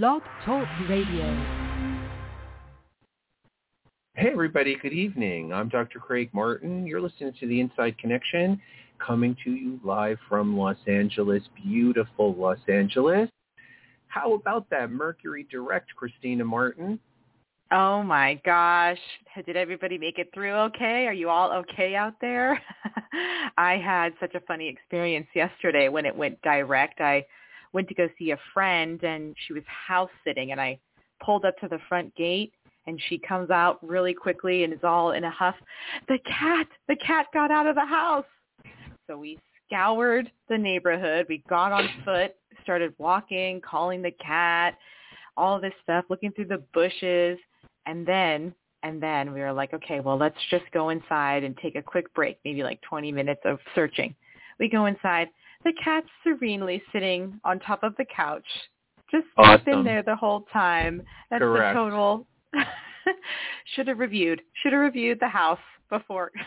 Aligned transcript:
Blog 0.00 0.22
Talk 0.46 0.66
Radio. 0.88 1.36
Hey, 4.14 4.30
everybody. 4.32 4.74
Good 4.80 4.94
evening. 4.94 5.52
I'm 5.52 5.68
Dr. 5.68 5.98
Craig 5.98 6.30
Martin. 6.32 6.86
You're 6.86 7.02
listening 7.02 7.34
to 7.38 7.46
The 7.46 7.60
Inside 7.60 7.98
Connection, 7.98 8.58
coming 8.98 9.36
to 9.44 9.50
you 9.50 9.78
live 9.84 10.16
from 10.30 10.56
Los 10.56 10.78
Angeles, 10.86 11.42
beautiful 11.62 12.34
Los 12.36 12.56
Angeles. 12.68 13.28
How 14.08 14.32
about 14.32 14.70
that 14.70 14.90
Mercury 14.90 15.46
Direct, 15.50 15.94
Christina 15.94 16.42
Martin? 16.42 16.98
Oh 17.70 18.02
my 18.02 18.40
gosh. 18.46 18.98
Did 19.44 19.58
everybody 19.58 19.98
make 19.98 20.18
it 20.18 20.30
through 20.32 20.54
okay? 20.54 21.06
Are 21.06 21.12
you 21.12 21.28
all 21.28 21.52
okay 21.52 21.94
out 21.96 22.14
there? 22.18 22.58
I 23.58 23.76
had 23.76 24.14
such 24.20 24.34
a 24.34 24.40
funny 24.40 24.68
experience 24.68 25.26
yesterday 25.34 25.90
when 25.90 26.06
it 26.06 26.16
went 26.16 26.40
direct. 26.40 27.02
I 27.02 27.26
went 27.72 27.88
to 27.88 27.94
go 27.94 28.08
see 28.18 28.30
a 28.30 28.38
friend 28.52 29.02
and 29.02 29.34
she 29.46 29.52
was 29.52 29.62
house 29.66 30.10
sitting 30.24 30.52
and 30.52 30.60
I 30.60 30.78
pulled 31.24 31.44
up 31.44 31.58
to 31.58 31.68
the 31.68 31.78
front 31.88 32.14
gate 32.14 32.52
and 32.86 33.00
she 33.08 33.18
comes 33.18 33.50
out 33.50 33.78
really 33.86 34.14
quickly 34.14 34.64
and 34.64 34.72
is 34.72 34.80
all 34.82 35.12
in 35.12 35.24
a 35.24 35.30
huff. 35.30 35.54
The 36.08 36.18
cat, 36.26 36.66
the 36.88 36.96
cat 36.96 37.26
got 37.32 37.50
out 37.50 37.66
of 37.66 37.74
the 37.74 37.86
house. 37.86 38.24
So 39.06 39.16
we 39.18 39.38
scoured 39.66 40.30
the 40.48 40.58
neighborhood. 40.58 41.26
We 41.28 41.42
got 41.48 41.72
on 41.72 41.88
foot, 42.04 42.34
started 42.62 42.94
walking, 42.98 43.60
calling 43.60 44.02
the 44.02 44.12
cat, 44.12 44.76
all 45.36 45.60
this 45.60 45.72
stuff, 45.82 46.04
looking 46.08 46.32
through 46.32 46.46
the 46.46 46.62
bushes. 46.74 47.38
And 47.86 48.06
then, 48.06 48.54
and 48.82 49.02
then 49.02 49.32
we 49.32 49.40
were 49.40 49.52
like, 49.52 49.72
okay, 49.74 50.00
well, 50.00 50.16
let's 50.16 50.36
just 50.50 50.64
go 50.72 50.90
inside 50.90 51.44
and 51.44 51.56
take 51.58 51.76
a 51.76 51.82
quick 51.82 52.12
break, 52.14 52.38
maybe 52.44 52.62
like 52.62 52.80
20 52.82 53.12
minutes 53.12 53.42
of 53.44 53.58
searching. 53.74 54.14
We 54.58 54.68
go 54.68 54.86
inside 54.86 55.28
the 55.64 55.72
cat's 55.82 56.08
serenely 56.24 56.82
sitting 56.92 57.40
on 57.44 57.58
top 57.60 57.82
of 57.82 57.94
the 57.96 58.04
couch. 58.04 58.46
Just 59.10 59.26
awesome. 59.36 59.64
been 59.64 59.84
there 59.84 60.02
the 60.02 60.16
whole 60.16 60.46
time. 60.52 61.02
That's 61.30 61.42
Correct. 61.42 61.74
the 61.74 61.80
total. 61.80 62.26
Should 63.74 63.88
have 63.88 63.98
reviewed. 63.98 64.40
Should 64.62 64.72
have 64.72 64.80
reviewed 64.80 65.18
the 65.20 65.28
house 65.28 65.58
before. 65.90 66.32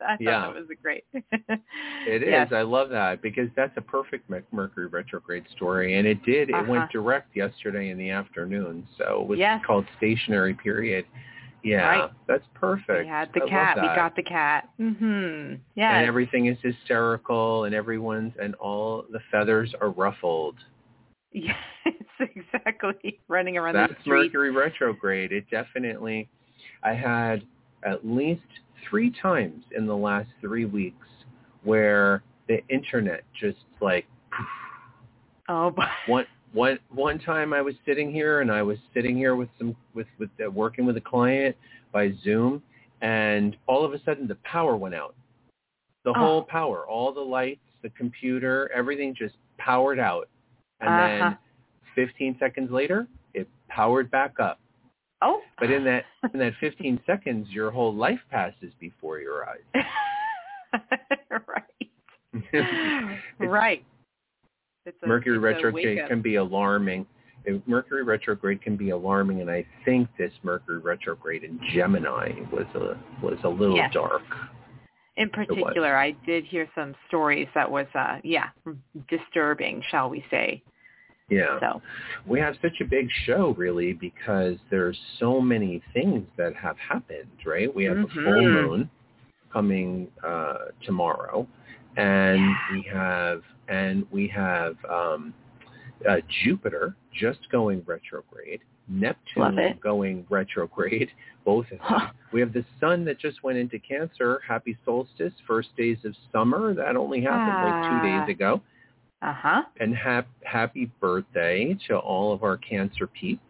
I 0.00 0.16
yeah. 0.20 0.42
thought 0.46 0.54
that 0.54 0.60
was 0.60 0.70
a 0.70 0.80
great. 0.80 1.04
it 1.12 2.22
is. 2.22 2.28
Yes. 2.28 2.52
I 2.52 2.62
love 2.62 2.90
that 2.90 3.20
because 3.22 3.48
that's 3.56 3.76
a 3.76 3.80
perfect 3.80 4.30
Mercury 4.52 4.86
retrograde 4.86 5.44
story, 5.56 5.98
and 5.98 6.06
it 6.06 6.22
did. 6.24 6.48
It 6.50 6.54
Uh-huh. 6.54 6.70
went 6.70 6.90
direct 6.92 7.34
yesterday 7.34 7.90
in 7.90 7.98
the 7.98 8.10
afternoon, 8.10 8.86
so 8.96 9.22
it 9.22 9.28
was 9.28 9.38
Yes. 9.38 9.62
called 9.66 9.86
stationary 9.96 10.54
period. 10.54 11.04
Yeah, 11.62 11.86
Right. 11.88 12.10
that's 12.26 12.46
perfect. 12.54 13.02
We 13.04 13.06
had 13.06 13.30
the 13.34 13.42
I 13.44 13.48
cat. 13.48 13.76
We 13.76 13.82
got 13.88 14.16
the 14.16 14.22
cat. 14.22 14.68
Mhm. 14.80 15.60
Yeah. 15.76 15.96
and 15.96 16.06
everything 16.06 16.46
is 16.46 16.58
hysterical 16.60 17.64
and 17.64 17.74
everyone's 17.74 18.34
and 18.40 18.54
all 18.56 19.04
the 19.10 19.20
feathers 19.30 19.72
are 19.80 19.90
ruffled. 19.90 20.56
Yes, 21.32 21.56
exactly. 22.20 23.20
Running 23.28 23.56
around 23.56 23.74
That's 23.74 23.94
the 23.94 24.00
street. 24.00 24.32
Mercury 24.32 24.50
retrograde. 24.50 25.32
It 25.32 25.48
definitely 25.50 26.28
I 26.82 26.94
had 26.94 27.42
at 27.84 28.04
least 28.06 28.42
three 28.88 29.10
times 29.22 29.64
in 29.76 29.86
the 29.86 29.96
last 29.96 30.28
three 30.40 30.64
weeks 30.64 31.06
where 31.62 32.22
the 32.48 32.60
internet 32.68 33.22
just 33.40 33.58
like 33.80 34.06
Oh, 35.48 35.70
boy. 35.76 35.84
one 36.06 36.26
one 36.52 36.78
one 36.90 37.18
time 37.18 37.52
I 37.52 37.62
was 37.62 37.74
sitting 37.86 38.12
here 38.12 38.40
and 38.40 38.50
I 38.50 38.62
was 38.62 38.78
sitting 38.94 39.16
here 39.16 39.36
with 39.36 39.48
some 39.58 39.74
with 39.94 40.06
with 40.18 40.30
uh, 40.44 40.50
working 40.50 40.84
with 40.86 40.96
a 40.96 41.00
client 41.00 41.56
by 41.92 42.12
Zoom 42.22 42.62
and 43.00 43.56
all 43.66 43.84
of 43.84 43.92
a 43.92 44.02
sudden 44.04 44.28
the 44.28 44.36
power 44.44 44.76
went 44.76 44.94
out. 44.94 45.14
The 46.04 46.10
Oh. 46.10 46.14
whole 46.14 46.42
power, 46.42 46.86
all 46.86 47.12
the 47.12 47.20
lights, 47.20 47.60
the 47.82 47.90
computer, 47.90 48.70
everything 48.74 49.14
just 49.14 49.36
powered 49.58 49.98
out. 49.98 50.28
And 50.80 50.90
Uh-huh. 50.90 51.06
then 51.06 51.38
15 51.94 52.38
seconds 52.38 52.70
later, 52.70 53.06
it 53.34 53.48
powered 53.68 54.10
back 54.10 54.40
up. 54.40 54.58
Oh. 55.20 55.42
But 55.58 55.70
in 55.70 55.84
that 55.84 56.04
in 56.32 56.40
that 56.40 56.54
15 56.60 57.00
seconds, 57.06 57.48
your 57.50 57.70
whole 57.70 57.94
life 57.94 58.20
passes 58.30 58.72
before 58.80 59.20
your 59.20 59.48
eyes. 59.48 59.84
right. 61.46 61.90
right. 63.38 63.84
It's 64.84 64.96
a, 65.02 65.06
Mercury 65.06 65.36
it's 65.36 65.42
retrograde 65.42 66.08
can 66.08 66.22
be 66.22 66.36
alarming. 66.36 67.06
Mercury 67.66 68.02
retrograde 68.04 68.62
can 68.62 68.76
be 68.76 68.90
alarming, 68.90 69.40
and 69.40 69.50
I 69.50 69.66
think 69.84 70.08
this 70.16 70.32
Mercury 70.42 70.78
retrograde 70.78 71.44
in 71.44 71.58
Gemini 71.72 72.32
was 72.52 72.66
a 72.74 72.96
was 73.24 73.38
a 73.44 73.48
little 73.48 73.76
Yes. 73.76 73.92
dark. 73.92 74.22
In 75.16 75.28
particular, 75.28 75.96
I 75.96 76.12
did 76.24 76.44
hear 76.44 76.68
some 76.74 76.94
stories 77.06 77.46
that 77.54 77.70
was, 77.70 77.86
uh, 77.94 78.18
yeah, 78.24 78.48
disturbing, 79.08 79.82
shall 79.90 80.08
we 80.08 80.24
say? 80.30 80.62
Yeah, 81.28 81.60
So, 81.60 81.82
we 82.26 82.40
have 82.40 82.56
such 82.62 82.80
a 82.80 82.84
big 82.84 83.10
show, 83.24 83.50
really, 83.58 83.92
because 83.92 84.56
there's 84.70 84.98
so 85.18 85.40
many 85.40 85.82
things 85.92 86.26
that 86.36 86.54
have 86.56 86.78
happened. 86.78 87.28
Right? 87.44 87.72
We 87.74 87.84
have 87.84 87.98
a 87.98 88.06
full 88.06 88.42
moon 88.42 88.90
coming 89.52 90.08
uh, 90.24 90.68
tomorrow, 90.82 91.46
and 91.96 92.40
Yeah. 92.40 92.56
we 92.72 92.82
have 92.82 93.42
and 93.68 94.06
we 94.10 94.28
have 94.28 94.76
um, 94.90 95.32
uh, 96.08 96.16
Jupiter 96.44 96.94
just 97.12 97.40
going 97.50 97.82
retrograde, 97.86 98.60
Neptune 98.88 99.78
going 99.82 100.26
retrograde, 100.28 101.10
both 101.44 101.66
of 101.72 101.78
them. 101.78 102.10
We 102.32 102.40
have 102.40 102.52
the 102.52 102.64
sun 102.80 103.04
that 103.04 103.18
just 103.18 103.42
went 103.44 103.58
into 103.58 103.78
Cancer. 103.78 104.40
Happy 104.46 104.76
solstice, 104.84 105.32
first 105.46 105.68
days 105.76 105.98
of 106.04 106.14
summer. 106.32 106.74
That 106.74 106.96
only 106.96 107.20
happened 107.20 107.62
like 107.62 107.74
two 107.90 107.98
Ah. 107.98 108.02
days 108.26 108.34
ago. 108.34 108.62
uh-huh. 109.22 109.62
And 109.78 109.94
hap- 109.94 110.26
happy 110.42 110.90
birthday 111.00 111.76
to 111.86 111.96
all 111.96 112.32
of 112.32 112.42
our 112.42 112.56
Cancer 112.56 113.06
peeps. 113.06 113.42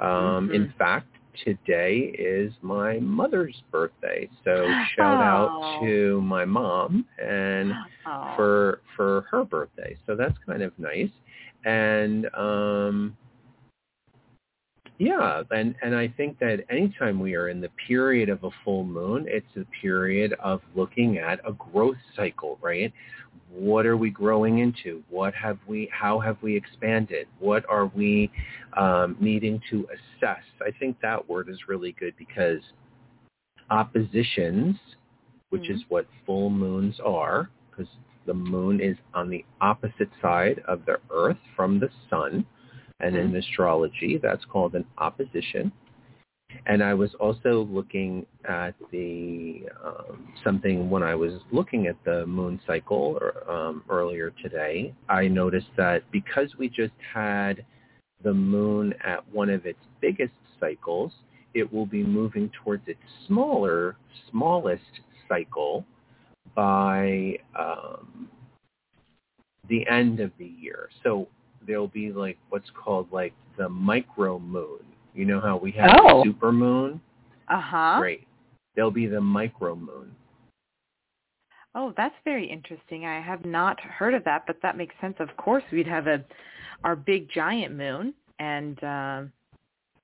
Um, 0.00 0.50
In 0.52 0.66
Mhm. 0.66 0.74
fact, 0.74 1.06
today 1.44 2.14
is 2.18 2.52
my 2.62 2.98
mother's 2.98 3.62
birthday. 3.70 4.28
So 4.44 4.66
shout 4.96 5.20
out 5.20 5.80
to 5.82 6.20
my 6.22 6.44
mom 6.44 7.06
and 7.22 7.72
for 8.36 8.80
for 8.96 9.26
her 9.30 9.44
birthday. 9.44 9.96
So 10.06 10.16
that's 10.16 10.36
kind 10.46 10.62
of 10.62 10.72
nice. 10.78 11.10
And 11.64 12.26
um 12.34 13.16
yeah, 14.98 15.42
and 15.52 15.76
and 15.82 15.94
I 15.94 16.08
think 16.16 16.38
that 16.40 16.64
anytime 16.70 17.20
we 17.20 17.36
are 17.36 17.48
in 17.48 17.60
the 17.60 17.70
period 17.86 18.28
of 18.28 18.42
a 18.42 18.50
full 18.64 18.84
moon, 18.84 19.26
it's 19.28 19.46
a 19.56 19.64
period 19.80 20.34
of 20.40 20.60
looking 20.74 21.18
at 21.18 21.40
a 21.46 21.52
growth 21.52 21.96
cycle, 22.16 22.58
right? 22.60 22.92
What 23.50 23.86
are 23.86 23.96
we 23.96 24.10
growing 24.10 24.58
into? 24.58 25.02
What 25.08 25.34
have 25.34 25.58
we 25.66 25.88
how 25.92 26.20
have 26.20 26.36
we 26.42 26.56
expanded? 26.56 27.26
What 27.38 27.64
are 27.68 27.86
we 27.86 28.30
um, 28.76 29.16
needing 29.20 29.60
to 29.70 29.86
assess? 29.86 30.42
I 30.60 30.70
think 30.78 31.00
that 31.00 31.28
word 31.28 31.48
is 31.48 31.58
really 31.68 31.92
good 31.92 32.14
because 32.18 32.60
oppositions, 33.70 34.76
which 35.50 35.70
is 35.70 35.82
what 35.88 36.06
full 36.26 36.50
moons 36.50 36.96
are, 37.04 37.50
because 37.70 37.88
the 38.26 38.34
moon 38.34 38.80
is 38.80 38.96
on 39.14 39.30
the 39.30 39.44
opposite 39.60 40.10
side 40.20 40.60
of 40.68 40.84
the 40.84 40.98
earth 41.10 41.38
from 41.56 41.80
the 41.80 41.88
sun. 42.10 42.44
And 43.00 43.16
in 43.16 43.36
astrology, 43.36 44.18
that's 44.20 44.44
called 44.44 44.74
an 44.74 44.84
opposition. 44.98 45.70
And 46.66 46.82
I 46.82 46.94
was 46.94 47.14
also 47.20 47.66
looking 47.70 48.26
at 48.48 48.74
the 48.90 49.62
um, 49.84 50.32
something 50.42 50.88
when 50.88 51.02
I 51.02 51.14
was 51.14 51.40
looking 51.52 51.86
at 51.86 51.96
the 52.04 52.26
moon 52.26 52.60
cycle 52.66 53.18
or, 53.20 53.50
um, 53.50 53.84
earlier 53.88 54.32
today. 54.42 54.94
I 55.08 55.28
noticed 55.28 55.68
that 55.76 56.10
because 56.10 56.54
we 56.58 56.68
just 56.68 56.94
had 57.14 57.64
the 58.22 58.32
moon 58.32 58.94
at 59.04 59.26
one 59.32 59.50
of 59.50 59.66
its 59.66 59.78
biggest 60.00 60.32
cycles, 60.58 61.12
it 61.54 61.70
will 61.72 61.86
be 61.86 62.02
moving 62.02 62.50
towards 62.64 62.86
its 62.86 63.00
smaller, 63.26 63.96
smallest 64.30 64.82
cycle 65.28 65.84
by 66.54 67.38
um, 67.58 68.28
the 69.68 69.86
end 69.88 70.20
of 70.20 70.32
the 70.38 70.46
year. 70.46 70.88
So 71.04 71.28
there'll 71.66 71.88
be 71.88 72.10
like 72.12 72.38
what's 72.48 72.70
called 72.74 73.08
like 73.12 73.34
the 73.56 73.68
micro 73.68 74.38
moon. 74.38 74.80
You 75.18 75.24
know 75.24 75.40
how 75.40 75.56
we 75.56 75.72
have 75.72 75.90
Oh. 75.98 76.18
the 76.18 76.30
super 76.30 76.52
moon? 76.52 77.00
Uh-huh. 77.48 77.96
Great. 77.98 78.28
There'll 78.76 78.92
be 78.92 79.06
the 79.06 79.20
micro 79.20 79.74
moon. 79.74 80.14
Oh, 81.74 81.92
that's 81.96 82.14
very 82.24 82.46
interesting. 82.46 83.04
I 83.04 83.20
have 83.20 83.44
not 83.44 83.80
heard 83.80 84.14
of 84.14 84.22
that, 84.24 84.46
but 84.46 84.62
that 84.62 84.76
makes 84.76 84.94
sense. 85.00 85.16
Of 85.18 85.36
course, 85.36 85.64
we'd 85.72 85.88
have 85.88 86.06
a 86.06 86.24
our 86.84 86.94
big 86.94 87.28
giant 87.30 87.74
moon 87.74 88.14
and 88.38 88.82
um 88.84 89.32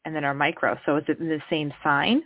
and 0.05 0.15
then 0.17 0.25
our 0.25 0.35
micro. 0.35 0.77
So 0.85 0.97
is 0.97 1.05
it 1.07 1.21
in 1.21 1.29
the 1.29 1.41
same 1.49 1.73
sign? 1.85 2.25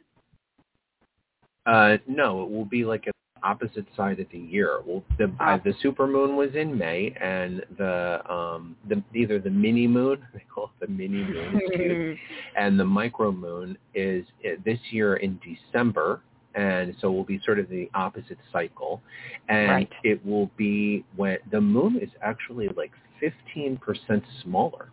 Uh, 1.66 1.98
no, 2.06 2.42
it 2.42 2.50
will 2.50 2.64
be 2.64 2.86
like 2.86 3.06
an 3.06 3.12
opposite 3.42 3.86
side 3.96 4.20
of 4.20 4.26
the 4.30 4.38
year. 4.38 4.80
Well, 4.86 5.02
the 5.18 5.24
uh, 5.40 5.58
Oh. 5.58 5.60
the 5.64 5.74
super 5.80 6.06
moon 6.06 6.36
was 6.36 6.54
in 6.54 6.76
May, 6.76 7.14
and 7.20 7.64
the 7.76 8.20
um 8.32 8.76
the 8.88 9.02
either 9.14 9.38
the 9.38 9.50
mini 9.50 9.86
moon 9.86 10.18
they 10.34 10.44
call 10.52 10.70
it 10.80 10.86
the 10.86 10.92
mini 10.92 11.24
moon 11.24 12.18
and 12.56 12.78
the 12.78 12.84
micro 12.84 13.32
moon 13.32 13.76
is 13.94 14.24
uh, 14.44 14.50
this 14.64 14.78
year 14.90 15.16
in 15.16 15.38
December, 15.44 16.20
and 16.54 16.94
so 17.00 17.10
will 17.10 17.24
be 17.24 17.40
sort 17.44 17.58
of 17.58 17.68
the 17.68 17.88
opposite 17.94 18.38
cycle, 18.52 19.00
and 19.48 19.70
Right. 19.70 19.92
it 20.04 20.24
will 20.24 20.50
be 20.56 21.04
when 21.16 21.38
the 21.50 21.60
moon 21.60 21.98
is 22.00 22.10
actually 22.22 22.68
like 22.76 22.92
fifteen 23.20 23.76
percent 23.76 24.24
smaller. 24.42 24.90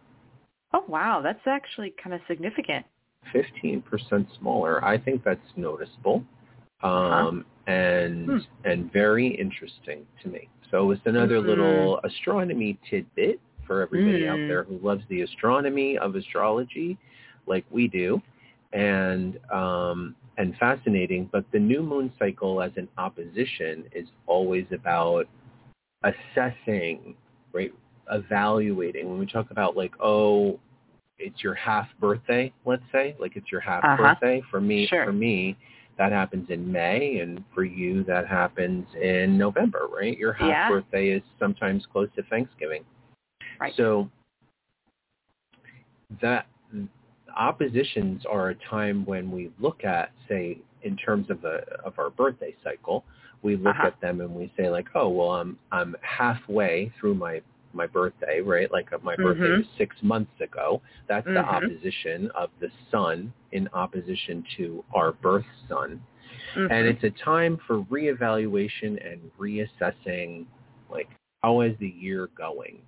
Oh 0.74 0.84
wow, 0.88 1.22
that's 1.22 1.46
actually 1.48 1.94
kind 2.04 2.14
of 2.14 2.22
significant. 2.28 2.86
15% 3.34 4.28
smaller. 4.40 4.84
I 4.86 5.00
think 5.00 5.24
that's 5.24 5.40
noticeable. 5.56 6.24
Uh-huh. 6.86 7.28
Um, 7.28 7.46
and 7.68 8.26
Hmm. 8.28 8.38
and 8.66 8.92
very 8.94 9.28
interesting 9.28 10.06
to 10.22 10.30
me. 10.30 10.50
So 10.72 10.92
it's 10.92 11.06
another 11.06 11.40
Mhm. 11.40 11.48
little 11.48 12.00
astronomy 12.04 12.78
tidbit 12.90 13.40
for 13.66 13.82
everybody 13.82 14.28
out 14.28 14.40
Mm. 14.40 14.48
there 14.48 14.64
who 14.64 14.78
loves 14.80 15.04
the 15.10 15.22
astronomy 15.22 15.98
of 15.98 16.16
astrology 16.16 16.98
like 17.48 17.66
we 17.72 17.88
do. 17.88 18.22
And 18.74 19.40
um 19.52 20.16
and 20.38 20.56
fascinating, 20.58 21.26
but 21.32 21.46
the 21.52 21.60
new 21.60 21.82
moon 21.82 22.12
cycle 22.20 22.62
as 22.62 22.72
an 22.78 22.90
opposition 22.98 23.86
is 23.94 24.08
always 24.28 24.66
about 24.72 25.28
assessing, 26.04 27.16
right? 27.54 27.74
Evaluating. 28.12 29.10
When 29.10 29.20
we 29.20 29.26
talk 29.26 29.52
about 29.52 29.76
like, 29.78 29.94
oh, 30.02 30.60
it's 31.18 31.42
your 31.44 31.54
half 31.56 31.88
birthday, 32.00 32.52
let's 32.66 32.84
say, 32.92 33.16
like 33.20 33.36
it's 33.36 33.52
your 33.52 33.62
half 33.62 33.84
Uh-huh. 33.84 34.16
birthday. 34.16 34.42
For 34.52 34.62
me, 34.62 34.88
Sure. 34.88 35.06
for 35.06 35.14
me, 35.14 35.56
that 35.98 36.12
happens 36.12 36.50
in 36.50 36.70
May, 36.72 37.20
and 37.20 37.44
for 37.54 37.64
you, 37.64 38.04
that 38.04 38.28
happens 38.28 38.86
in 39.02 39.38
November, 39.38 39.88
right? 39.92 40.18
Your 40.18 40.34
half 40.34 40.50
Yeah. 40.50 40.70
birthday 40.70 41.10
is 41.10 41.24
sometimes 41.40 41.86
close 41.86 42.10
to 42.16 42.24
Thanksgiving. 42.24 42.84
Right. 43.60 43.74
So 43.76 44.10
that 46.22 46.48
oppositions 47.36 48.26
are 48.26 48.50
a 48.50 48.56
time 48.56 49.06
when 49.06 49.32
we 49.32 49.52
look 49.60 49.84
at, 49.84 50.12
say, 50.28 50.58
in 50.84 50.96
terms 50.98 51.30
of 51.30 51.44
a 51.46 51.64
of 51.84 51.98
our 51.98 52.10
birthday 52.10 52.56
cycle, 52.64 53.04
we 53.42 53.56
look 53.56 53.76
Uh-huh. 53.76 53.88
at 53.88 54.00
them 54.02 54.22
and 54.22 54.34
we 54.34 54.52
say 54.58 54.70
like, 54.70 54.88
oh 54.96 55.10
well, 55.10 55.32
I'm 55.32 55.58
I'm 55.72 55.96
halfway 56.02 56.92
through 57.00 57.16
my 57.16 57.42
my 57.75 57.88
birthday, 57.88 58.42
right? 58.42 58.72
Like 58.72 58.92
uh, 58.94 58.98
my 59.04 59.16
birthday 59.16 59.50
Mhm. 59.51 59.57
was 59.57 59.68
six 59.77 59.95
months 60.01 60.39
ago. 60.42 60.81
That's 61.07 61.27
the 61.27 61.42
Mhm. 61.42 61.48
opposition 61.48 62.31
of 62.31 62.50
the 62.60 62.72
sun 62.92 63.33
in 63.51 63.68
opposition 63.74 64.44
to 64.57 64.83
our 64.94 65.12
birth 65.12 65.45
sun. 65.68 66.01
Mhm. 66.56 66.72
And 66.72 66.88
it's 66.88 67.04
a 67.04 67.12
time 67.12 67.57
for 67.68 67.83
reevaluation 67.83 68.98
and 69.06 69.31
reassessing, 69.39 70.45
like, 70.89 71.10
how 71.44 71.62
is 71.62 71.77
the 71.80 71.89
year 71.89 72.27
going? 72.36 72.81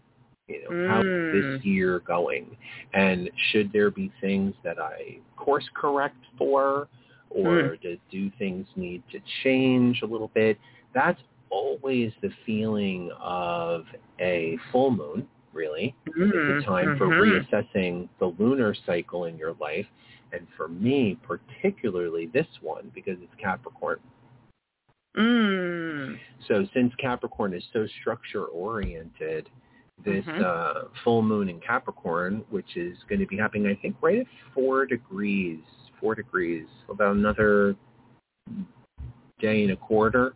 You 0.47 0.63
know, 0.63 0.87
how 0.87 1.01
is 1.01 1.05
Mm. 1.05 1.31
this 1.31 1.65
year 1.65 1.99
going? 1.99 2.57
And 2.93 3.29
should 3.51 3.71
there 3.73 3.91
be 3.91 4.11
things 4.21 4.55
that 4.63 4.79
I 4.79 5.19
course 5.35 5.67
correct 5.73 6.23
for? 6.37 6.87
Or 7.29 7.75
do, 7.75 7.97
do 8.09 8.31
things 8.39 8.65
need 8.77 9.03
to 9.11 9.19
change 9.43 10.01
a 10.01 10.05
little 10.05 10.29
bit? 10.29 10.57
That's 10.93 11.21
always 11.49 12.11
the 12.21 12.31
feeling 12.45 13.11
of 13.19 13.85
a 14.19 14.57
full 14.71 14.91
moon, 14.91 15.27
really. 15.53 15.95
It's 16.05 16.15
Mm. 16.15 16.61
a 16.61 16.61
time 16.63 16.97
for 16.97 17.07
Mhm. 17.07 17.19
reassessing 17.19 18.09
the 18.19 18.27
lunar 18.39 18.73
cycle 18.73 19.25
in 19.25 19.37
your 19.37 19.53
life. 19.53 19.87
And 20.31 20.47
for 20.57 20.67
me, 20.67 21.15
particularly 21.23 22.25
this 22.27 22.61
one, 22.61 22.91
because 22.93 23.17
it's 23.21 23.35
Capricorn. 23.35 23.99
Mm. 25.15 26.19
So 26.47 26.65
since 26.73 26.93
Capricorn 26.95 27.53
is 27.53 27.63
so 27.73 27.87
structure 27.87 28.45
oriented, 28.45 29.49
this 30.03 30.25
Mhm. 30.25 30.41
uh, 30.41 30.89
full 31.03 31.23
moon 31.23 31.49
in 31.49 31.59
Capricorn, 31.59 32.45
which 32.49 32.77
is 32.77 33.01
going 33.07 33.19
to 33.19 33.25
be 33.25 33.37
happening, 33.37 33.67
I 33.67 33.75
think, 33.75 33.95
right 34.01 34.19
at 34.19 34.27
four 34.53 34.85
degrees, 34.85 35.59
four 35.99 36.13
degrees, 36.13 36.67
about 36.87 37.15
another 37.15 37.75
day 39.39 39.63
and 39.63 39.71
a 39.71 39.75
quarter, 39.75 40.35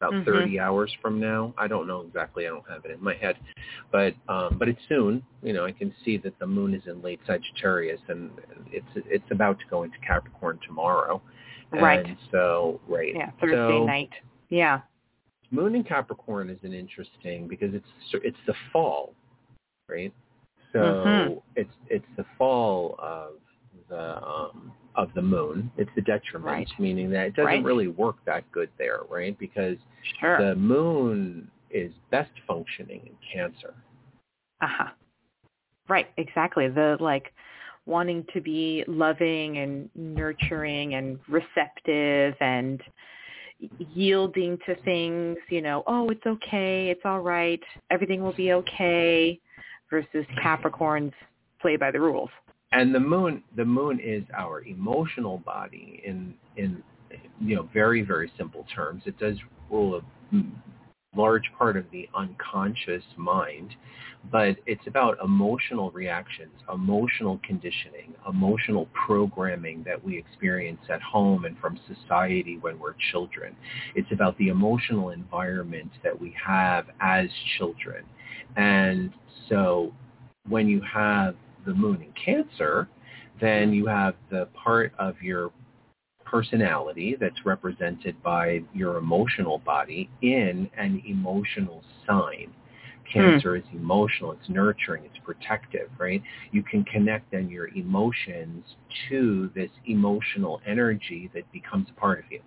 about 0.00 0.12
Mhm. 0.12 0.24
30 0.24 0.60
hours 0.60 0.92
from 1.02 1.18
now. 1.18 1.52
I 1.58 1.66
don't 1.66 1.86
know 1.86 2.02
exactly. 2.02 2.46
I 2.46 2.50
don't 2.50 2.68
have 2.68 2.84
it 2.84 2.92
in 2.92 3.02
my 3.02 3.14
head, 3.14 3.36
but 3.90 4.14
um, 4.28 4.56
but 4.56 4.68
it's 4.68 4.80
soon. 4.88 5.22
You 5.42 5.52
know, 5.52 5.64
I 5.64 5.72
can 5.72 5.92
see 6.04 6.16
that 6.18 6.38
the 6.38 6.46
moon 6.46 6.72
is 6.72 6.86
in 6.86 7.02
late 7.02 7.20
Sagittarius, 7.26 8.00
and 8.08 8.30
it's 8.70 8.86
it's 8.94 9.30
about 9.30 9.58
to 9.58 9.66
go 9.66 9.82
into 9.82 9.98
Capricorn 9.98 10.58
tomorrow. 10.64 11.20
Right. 11.72 12.06
And 12.06 12.16
so, 12.30 12.80
right. 12.86 13.14
Yeah, 13.14 13.30
Thursday 13.40 13.56
so, 13.56 13.84
night. 13.84 14.10
Yeah. 14.48 14.80
Moon 15.50 15.74
in 15.74 15.84
Capricorn 15.84 16.48
is 16.48 16.62
an 16.62 16.72
interesting 16.72 17.48
because 17.48 17.74
it's 17.74 17.88
it's 18.12 18.38
the 18.46 18.54
fall, 18.72 19.14
right? 19.88 20.12
So 20.72 20.78
Mhm. 20.78 21.42
it's 21.56 21.74
it's 21.88 22.08
the 22.16 22.24
fall 22.36 22.94
of 22.98 23.40
the 23.88 24.22
um, 24.26 24.72
of 24.94 25.14
the 25.14 25.22
moon. 25.22 25.70
It's 25.76 25.90
the 25.94 26.02
detriment, 26.02 26.52
Right. 26.52 26.68
meaning 26.80 27.08
that 27.10 27.28
it 27.28 27.34
doesn't 27.36 27.46
Right. 27.46 27.64
really 27.64 27.88
work 27.88 28.16
that 28.24 28.50
good 28.50 28.68
there, 28.78 29.02
right? 29.08 29.38
Because 29.38 29.78
Sure. 30.18 30.38
the 30.38 30.56
moon 30.56 31.50
is 31.70 31.92
best 32.10 32.32
functioning 32.46 33.06
in 33.06 33.16
Cancer. 33.32 33.74
Uh-huh. 34.60 34.90
Right, 35.88 36.08
exactly. 36.16 36.68
The 36.68 36.96
like 37.00 37.32
wanting 37.86 38.24
to 38.34 38.40
be 38.40 38.84
loving 38.86 39.58
and 39.58 39.88
nurturing 39.94 40.94
and 40.94 41.18
receptive 41.28 42.36
and 42.40 42.82
yielding 43.78 44.58
to 44.66 44.74
things, 44.82 45.38
you 45.48 45.62
know, 45.62 45.82
oh, 45.86 46.08
it's 46.10 46.26
okay, 46.26 46.90
it's 46.90 47.04
all 47.04 47.20
right, 47.20 47.62
everything 47.90 48.22
will 48.22 48.34
be 48.34 48.52
okay 48.52 49.40
versus 49.90 50.26
Capricorn's 50.42 51.14
play 51.60 51.76
by 51.76 51.90
the 51.90 52.00
rules. 52.00 52.30
And 52.72 52.94
the 52.94 53.00
moon 53.00 53.42
the 53.56 53.64
moon 53.64 53.98
is 54.00 54.22
our 54.36 54.62
emotional 54.62 55.38
body 55.38 56.02
in 56.04 56.34
in 56.56 56.82
you 57.40 57.56
know 57.56 57.68
very 57.72 58.02
very 58.02 58.30
simple 58.36 58.66
terms. 58.74 59.02
It 59.06 59.18
does 59.18 59.36
rule 59.70 60.00
a 60.32 60.36
large 61.16 61.50
part 61.56 61.76
of 61.76 61.84
the 61.90 62.08
unconscious 62.14 63.02
mind 63.16 63.74
but 64.30 64.56
it's 64.66 64.86
about 64.86 65.16
emotional 65.24 65.90
reactions 65.92 66.52
emotional 66.72 67.40
conditioning 67.42 68.14
emotional 68.28 68.88
programming 69.06 69.82
that 69.84 70.02
we 70.02 70.18
experience 70.18 70.80
at 70.90 71.00
home 71.00 71.44
and 71.46 71.58
from 71.58 71.78
society 71.86 72.58
when 72.60 72.78
we're 72.78 72.94
children. 73.10 73.56
It's 73.94 74.10
about 74.12 74.36
the 74.38 74.48
emotional 74.48 75.10
environment 75.10 75.90
that 76.04 76.18
we 76.18 76.34
have 76.44 76.86
as 77.00 77.28
children. 77.56 78.04
And 78.56 79.12
so 79.48 79.92
when 80.48 80.68
you 80.68 80.82
have 80.82 81.34
the 81.68 81.74
moon 81.74 82.02
in 82.02 82.12
Cancer, 82.12 82.88
then 83.40 83.72
you 83.72 83.86
have 83.86 84.14
the 84.30 84.48
part 84.54 84.92
of 84.98 85.20
your 85.22 85.52
personality 86.24 87.16
that's 87.18 87.44
represented 87.44 88.20
by 88.22 88.62
your 88.74 88.96
emotional 88.96 89.58
body 89.58 90.10
in 90.22 90.68
an 90.76 91.02
emotional 91.06 91.82
sign. 92.06 92.52
Hmm. 93.12 93.12
Cancer 93.12 93.56
is 93.56 93.64
emotional, 93.72 94.32
it's 94.32 94.48
nurturing, 94.48 95.04
it's 95.04 95.18
protective, 95.24 95.88
right? 95.98 96.22
You 96.52 96.62
can 96.62 96.84
connect 96.84 97.30
then 97.30 97.48
your 97.48 97.68
emotions 97.68 98.64
to 99.08 99.50
this 99.54 99.70
emotional 99.86 100.60
energy 100.66 101.30
that 101.34 101.50
becomes 101.52 101.88
a 101.90 101.98
part 101.98 102.18
of 102.18 102.24
you. 102.30 102.40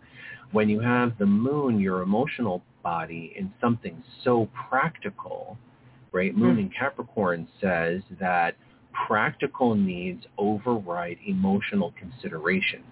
When 0.52 0.70
you 0.70 0.80
have 0.82 1.18
the 1.18 1.26
moon, 1.26 1.80
your 1.80 2.02
emotional 2.02 2.62
body 2.84 3.34
in 3.38 3.52
something 3.62 4.04
so 4.24 4.50
practical, 4.70 5.58
right? 6.12 6.36
Moon 6.36 6.56
hmm. 6.56 6.62
in 6.62 6.70
Capricorn 6.70 7.48
says 7.60 8.02
that 8.20 8.56
practical 9.08 9.76
needs 9.76 10.26
override 10.38 11.18
emotional 11.26 11.94
considerations, 11.98 12.86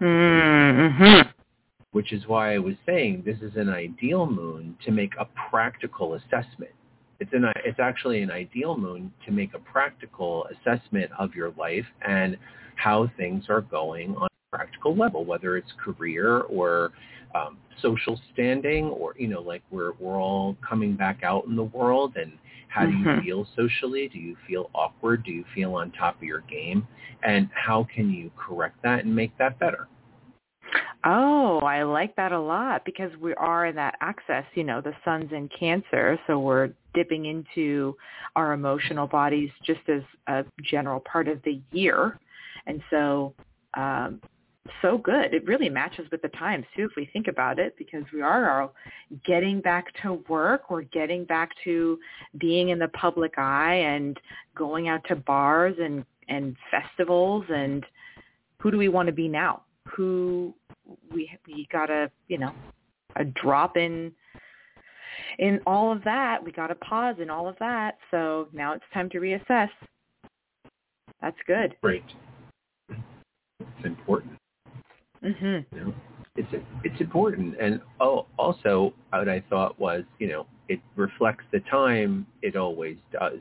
Mm-hmm. 0.00 1.30
which 1.92 2.12
is 2.12 2.26
why 2.26 2.54
I 2.54 2.58
was 2.58 2.74
saying 2.84 3.22
this 3.24 3.38
is 3.40 3.56
an 3.56 3.70
ideal 3.70 4.26
moon 4.26 4.76
to 4.84 4.90
make 4.90 5.14
a 5.18 5.26
practical 5.50 6.14
assessment. 6.14 6.72
It's 7.18 7.32
an 7.32 7.46
it's 7.64 7.80
actually 7.80 8.20
an 8.20 8.30
ideal 8.30 8.76
moon 8.76 9.10
to 9.24 9.32
make 9.32 9.54
a 9.54 9.58
practical 9.58 10.46
assessment 10.52 11.10
of 11.18 11.34
your 11.34 11.52
life 11.58 11.86
and 12.06 12.36
how 12.74 13.10
things 13.16 13.44
are 13.48 13.62
going 13.62 14.14
on 14.16 14.28
a 14.52 14.56
practical 14.56 14.94
level, 14.94 15.24
whether 15.24 15.56
it's 15.56 15.72
career 15.82 16.40
or 16.40 16.92
um, 17.34 17.56
social 17.80 18.20
standing, 18.34 18.86
or 18.86 19.14
you 19.18 19.28
know, 19.28 19.40
like 19.40 19.62
we're 19.70 19.92
we're 19.98 20.20
all 20.20 20.56
coming 20.66 20.94
back 20.94 21.22
out 21.22 21.46
in 21.46 21.56
the 21.56 21.64
world 21.64 22.16
and 22.16 22.32
how 22.68 22.84
do 22.84 22.92
you 22.92 23.04
Mhm. 23.04 23.24
feel 23.24 23.44
socially? 23.56 24.08
Do 24.08 24.18
you 24.18 24.36
feel 24.46 24.70
awkward? 24.74 25.22
Do 25.22 25.32
you 25.32 25.44
feel 25.54 25.74
on 25.74 25.90
top 25.92 26.16
of 26.16 26.22
your 26.22 26.40
game? 26.40 26.86
And 27.22 27.48
how 27.54 27.84
can 27.84 28.10
you 28.10 28.30
correct 28.36 28.82
that 28.82 29.04
and 29.04 29.14
make 29.14 29.36
that 29.38 29.58
better? 29.58 29.88
Oh, 31.04 31.60
I 31.60 31.84
like 31.84 32.16
that 32.16 32.32
a 32.32 32.38
lot 32.38 32.84
because 32.84 33.16
we 33.18 33.32
are 33.34 33.66
in 33.66 33.76
that 33.76 33.96
access, 34.00 34.44
you 34.54 34.64
know, 34.64 34.80
the 34.80 34.94
sun's 35.04 35.32
in 35.32 35.48
cancer, 35.48 36.18
so 36.26 36.40
we're 36.40 36.70
dipping 36.94 37.26
into 37.26 37.96
our 38.34 38.52
emotional 38.52 39.06
bodies 39.06 39.50
just 39.62 39.88
as 39.88 40.02
a 40.26 40.44
general 40.62 41.00
part 41.00 41.28
of 41.28 41.40
the 41.42 41.60
year. 41.70 42.18
And 42.66 42.82
so 42.90 43.34
um 43.74 44.20
so 44.82 44.98
good. 44.98 45.34
It 45.34 45.46
really 45.46 45.68
matches 45.68 46.06
with 46.10 46.22
the 46.22 46.28
times 46.28 46.64
too 46.76 46.84
if 46.84 46.92
we 46.96 47.08
think 47.12 47.28
about 47.28 47.58
it 47.58 47.74
because 47.76 48.04
we 48.12 48.22
are 48.22 48.60
all 48.60 48.74
getting 49.24 49.60
back 49.60 49.86
to 50.02 50.22
work, 50.28 50.70
we're 50.70 50.82
getting 50.82 51.24
back 51.24 51.50
to 51.64 51.98
being 52.38 52.70
in 52.70 52.78
the 52.78 52.88
public 52.88 53.38
eye 53.38 53.74
and 53.74 54.18
going 54.54 54.88
out 54.88 55.02
to 55.08 55.16
bars 55.16 55.76
and 55.80 56.04
and 56.28 56.56
festivals 56.70 57.44
and 57.48 57.84
who 58.60 58.70
do 58.70 58.78
we 58.78 58.88
want 58.88 59.06
to 59.06 59.12
be 59.12 59.28
now? 59.28 59.62
Who 59.96 60.54
we 61.12 61.30
we 61.46 61.68
gotta 61.70 62.10
you 62.28 62.38
know 62.38 62.52
a 63.16 63.24
drop 63.24 63.76
in 63.76 64.12
in 65.38 65.60
all 65.66 65.92
of 65.92 66.04
that 66.04 66.42
we 66.42 66.52
gotta 66.52 66.74
pause 66.74 67.16
in 67.20 67.30
all 67.30 67.48
of 67.48 67.56
that 67.58 67.98
so 68.10 68.48
now 68.52 68.74
it's 68.74 68.84
time 68.92 69.08
to 69.10 69.18
reassess 69.18 69.70
That's 71.20 71.36
good. 71.46 71.76
Right. 71.82 72.04
It's 72.90 73.84
important. 73.84 74.32
Mhm. 75.26 75.66
You 75.72 75.80
know, 75.80 75.94
it's 76.36 76.48
it's 76.84 77.00
important, 77.00 77.56
and 77.60 77.80
oh, 78.00 78.26
also 78.38 78.94
what 79.10 79.28
I 79.28 79.42
thought 79.50 79.78
was, 79.80 80.04
you 80.18 80.28
know, 80.28 80.46
it 80.68 80.80
reflects 80.96 81.44
the 81.52 81.60
time. 81.60 82.26
It 82.42 82.56
always 82.56 82.96
does. 83.12 83.40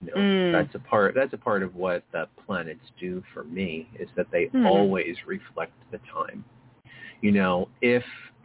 You 0.00 0.12
know, 0.12 0.26
Mm. 0.26 0.52
that's 0.52 0.74
a 0.74 0.78
part. 0.80 1.14
That's 1.14 1.32
a 1.34 1.38
part 1.38 1.62
of 1.62 1.74
what 1.76 2.04
the 2.12 2.26
planets 2.46 2.84
do 3.00 3.22
for 3.34 3.44
me 3.44 3.88
is 3.98 4.08
that 4.16 4.26
they 4.32 4.50
Hmm. 4.52 4.64
always 4.64 5.16
reflect 5.26 5.72
the 5.92 5.98
time. 6.12 6.44
You 7.22 7.32
know, 7.32 7.68
if 7.82 8.04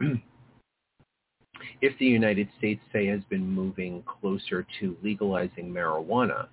if 1.82 1.98
the 1.98 2.06
United 2.06 2.48
States, 2.58 2.80
say, 2.92 3.06
has 3.06 3.22
been 3.30 3.48
moving 3.48 4.02
closer 4.04 4.66
to 4.80 4.96
legalizing 5.02 5.70
marijuana, 5.72 6.48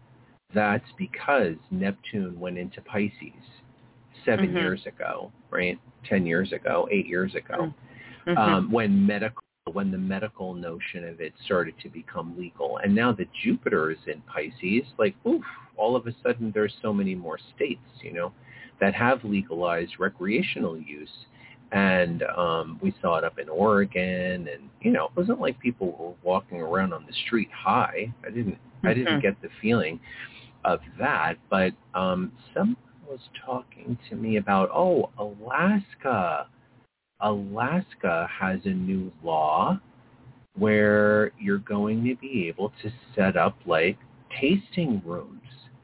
that's 0.54 0.90
because 0.98 1.56
Neptune 1.72 2.40
went 2.40 2.58
into 2.58 2.82
Pisces 2.82 3.62
7 4.26 4.56
Mhm. 4.56 4.56
years 4.56 4.86
ago, 4.86 5.32
right? 5.52 5.80
Ten 6.08 6.26
years 6.26 6.52
ago, 6.52 6.88
eight 6.92 7.06
years 7.06 7.36
ago, 7.36 7.74
Mhm. 8.28 8.38
um, 8.38 8.72
when 8.72 9.06
medical 9.06 9.42
when 9.72 9.92
the 9.92 9.98
medical 9.98 10.54
notion 10.56 11.08
of 11.08 11.22
it 11.22 11.34
started 11.46 11.78
to 11.80 11.88
become 11.88 12.36
legal. 12.38 12.78
And 12.78 12.96
now 12.96 13.12
that 13.14 13.28
Jupiter 13.44 13.92
is 13.92 14.00
in 14.08 14.20
Pisces, 14.22 14.92
like, 14.98 15.16
oof, 15.26 15.44
all 15.78 15.96
of 15.96 16.08
a 16.08 16.14
sudden 16.24 16.52
there's 16.52 16.76
so 16.82 16.92
many 16.92 17.14
more 17.14 17.38
states, 17.56 17.80
you 18.02 18.12
know, 18.12 18.34
that 18.80 18.96
have 18.96 19.24
legalized 19.24 20.00
recreational 20.00 20.78
use. 20.78 21.12
And 21.72 22.24
um, 22.24 22.80
we 22.82 22.94
saw 23.02 23.18
it 23.18 23.24
up 23.24 23.38
in 23.40 23.48
Oregon, 23.48 24.48
and 24.48 24.70
you 24.82 24.92
know, 24.92 25.06
it 25.06 25.12
wasn't 25.16 25.40
like 25.40 25.58
people 25.60 25.96
were 25.98 26.16
walking 26.30 26.60
around 26.60 26.92
on 26.92 27.06
the 27.06 27.14
street 27.28 27.50
high. 27.54 28.12
I 28.26 28.30
didn't, 28.32 28.58
I 28.84 28.94
didn't 28.94 29.20
Mhm. 29.20 29.22
get 29.22 29.42
the 29.42 29.50
feeling 29.62 30.00
of 30.66 30.82
that. 31.00 31.38
But 31.50 31.74
um, 31.94 32.32
someone 32.54 32.76
was 33.12 33.20
talking 33.46 33.98
to 34.10 34.16
me 34.16 34.38
about, 34.38 34.70
oh, 34.74 35.10
Alaska. 35.20 36.48
Alaska 37.20 38.28
has 38.40 38.60
a 38.66 38.70
new 38.70 39.12
law 39.24 39.80
where 40.58 41.32
you're 41.40 41.60
going 41.60 42.04
to 42.06 42.16
be 42.16 42.48
able 42.48 42.72
to 42.82 42.92
set 43.16 43.38
up 43.38 43.56
like 43.66 43.98
tasting 44.40 45.02
rooms, 45.06 45.42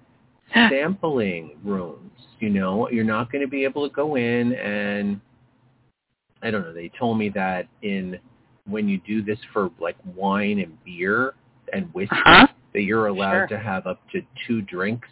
sampling 0.53 1.51
rooms. 1.63 2.11
You 2.39 2.49
know, 2.49 2.89
you're 2.89 3.03
not 3.03 3.31
going 3.31 3.41
to 3.43 3.47
be 3.47 3.63
able 3.63 3.87
to 3.87 3.93
go 3.93 4.15
in 4.15 4.53
and 4.53 5.19
I 6.41 6.51
don't 6.51 6.61
know. 6.61 6.73
They 6.73 6.91
told 6.97 7.17
me 7.17 7.29
that 7.29 7.67
in 7.81 8.19
when 8.67 8.87
you 8.87 8.99
do 9.07 9.21
this 9.23 9.39
for 9.53 9.69
like 9.79 9.95
wine 10.15 10.59
and 10.59 10.77
beer 10.83 11.33
and 11.73 11.91
whiskey, 11.93 12.15
Uh-huh. 12.15 12.47
that 12.73 12.81
you're 12.83 13.07
allowed 13.07 13.31
Sure. 13.31 13.47
to 13.47 13.59
have 13.59 13.87
up 13.87 13.99
to 14.11 14.21
two 14.45 14.61
drinks, 14.63 15.09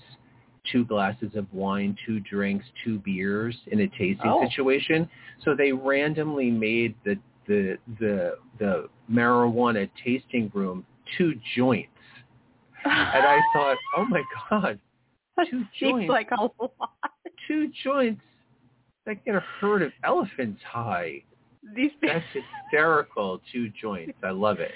two 0.71 0.85
glasses 0.85 1.31
of 1.35 1.45
wine, 1.53 1.97
two 2.05 2.19
drinks, 2.21 2.65
two 2.83 2.99
beers 2.99 3.55
in 3.67 3.81
a 3.81 3.87
tasting 3.89 4.19
Oh. 4.25 4.47
situation. 4.49 5.09
So 5.43 5.55
they 5.55 5.71
randomly 5.71 6.49
made 6.51 6.95
the 7.03 7.17
the 7.47 7.77
the 7.99 8.37
the 8.59 8.89
marijuana 9.11 9.89
tasting 10.03 10.51
room 10.53 10.85
two 11.17 11.35
joints. 11.55 11.89
And 12.83 13.25
I 13.25 13.39
thought, 13.53 13.77
oh 13.97 14.05
my 14.05 14.23
god, 14.49 14.79
two 15.49 15.65
joints. 15.79 16.09
like 16.09 16.29
a 16.31 16.41
lot. 16.59 16.71
two 17.47 17.71
joints 17.83 18.21
that 19.05 19.23
get 19.25 19.35
a 19.35 19.43
herd 19.59 19.81
of 19.83 19.91
elephants 20.03 20.61
high. 20.63 21.21
These 21.75 21.91
That's 22.01 22.23
hysterical. 22.71 23.41
Two 23.51 23.69
joints. 23.69 24.13
I 24.23 24.29
love 24.31 24.59
it. 24.59 24.71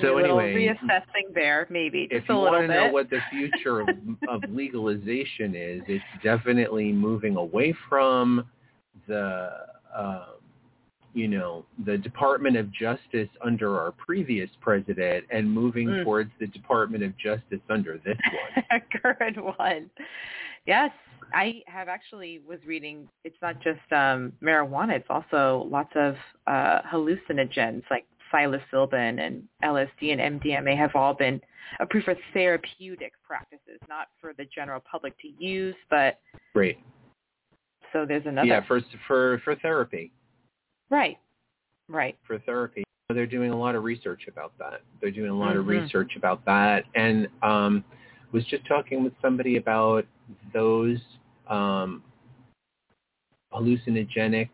So 0.00 0.18
anyway, 0.18 0.54
reassessing 0.54 1.34
there, 1.34 1.66
maybe 1.70 2.08
If 2.10 2.22
just 2.22 2.30
a 2.30 2.34
you 2.34 2.38
want 2.38 2.68
to 2.68 2.74
know 2.74 2.88
what 2.92 3.10
the 3.10 3.20
future 3.30 3.80
of, 3.80 3.88
of 4.28 4.42
legalization 4.48 5.54
is, 5.54 5.82
it's 5.86 6.04
definitely 6.22 6.92
moving 6.92 7.36
away 7.36 7.74
from 7.88 8.48
the, 9.08 9.50
um, 9.96 10.24
you 11.14 11.28
know, 11.28 11.64
the 11.84 11.96
Department 11.96 12.56
of 12.56 12.70
Justice 12.72 13.28
under 13.44 13.78
our 13.78 13.92
previous 13.92 14.50
president 14.60 15.24
and 15.30 15.50
moving 15.50 15.88
Mm. 15.88 16.04
towards 16.04 16.30
the 16.40 16.46
Department 16.48 17.02
of 17.02 17.16
Justice 17.16 17.60
under 17.70 17.98
this 17.98 18.18
one. 18.26 18.80
current 19.02 19.42
one. 19.42 19.90
Yes, 20.66 20.90
I 21.32 21.62
have 21.66 21.88
actually 21.88 22.40
was 22.46 22.58
reading. 22.66 23.08
It's 23.24 23.36
not 23.40 23.60
just 23.62 23.80
um, 23.92 24.32
marijuana; 24.42 24.96
it's 24.96 25.06
also 25.08 25.66
lots 25.70 25.92
of 25.94 26.16
uh, 26.46 26.82
hallucinogens 26.82 27.82
like 27.90 28.04
psilocybin 28.32 29.20
and 29.20 29.42
LSD 29.64 30.12
and 30.12 30.40
MDMA 30.40 30.76
have 30.76 30.94
all 30.94 31.14
been 31.14 31.40
approved 31.80 32.06
for 32.06 32.16
therapeutic 32.32 33.12
practices, 33.26 33.78
not 33.88 34.08
for 34.20 34.32
the 34.34 34.44
general 34.54 34.82
public 34.90 35.18
to 35.20 35.28
use. 35.38 35.74
But 35.90 36.20
Great. 36.54 36.78
so 37.92 38.04
there's 38.06 38.26
another. 38.26 38.46
Yeah, 38.46 38.60
for 38.66 38.80
for 39.06 39.40
for 39.44 39.54
therapy. 39.56 40.12
right, 40.90 41.18
right. 41.88 42.16
for 42.26 42.38
therapy. 42.40 42.84
They're 43.08 43.26
doing 43.26 43.52
a 43.52 43.56
lot 43.56 43.76
of 43.76 43.84
research 43.84 44.22
about 44.28 44.52
that. 44.58 44.82
They're 45.00 45.12
doing 45.12 45.30
a 45.30 45.34
lot 45.38 45.54
of 45.56 45.64
Mhm. 45.64 45.82
research 45.82 46.16
about 46.16 46.44
that, 46.46 46.84
and 46.96 47.28
um, 47.42 47.84
was 48.32 48.44
just 48.46 48.66
talking 48.66 49.04
with 49.04 49.12
somebody 49.22 49.56
about 49.56 50.04
those 50.52 50.98
um, 51.48 52.02
hallucinogenic 53.52 54.48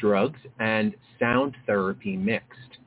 drugs 0.00 0.38
and 0.58 0.94
sound 1.18 1.54
therapy 1.66 2.16
mixed, 2.16 2.78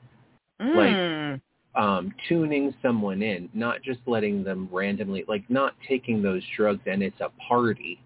Like- 0.60 0.96
Mm. 0.96 1.42
um, 1.76 2.14
tuning 2.28 2.74
someone 2.84 3.22
in, 3.24 3.50
not 3.54 3.82
just 3.82 4.00
letting 4.06 4.44
them 4.44 4.70
randomly, 4.72 5.24
like 5.28 5.50
not 5.50 5.74
taking 5.88 6.22
those 6.22 6.46
drugs 6.56 6.82
and 6.86 7.02
it's 7.02 7.20
a 7.20 7.30
party, 7.48 8.00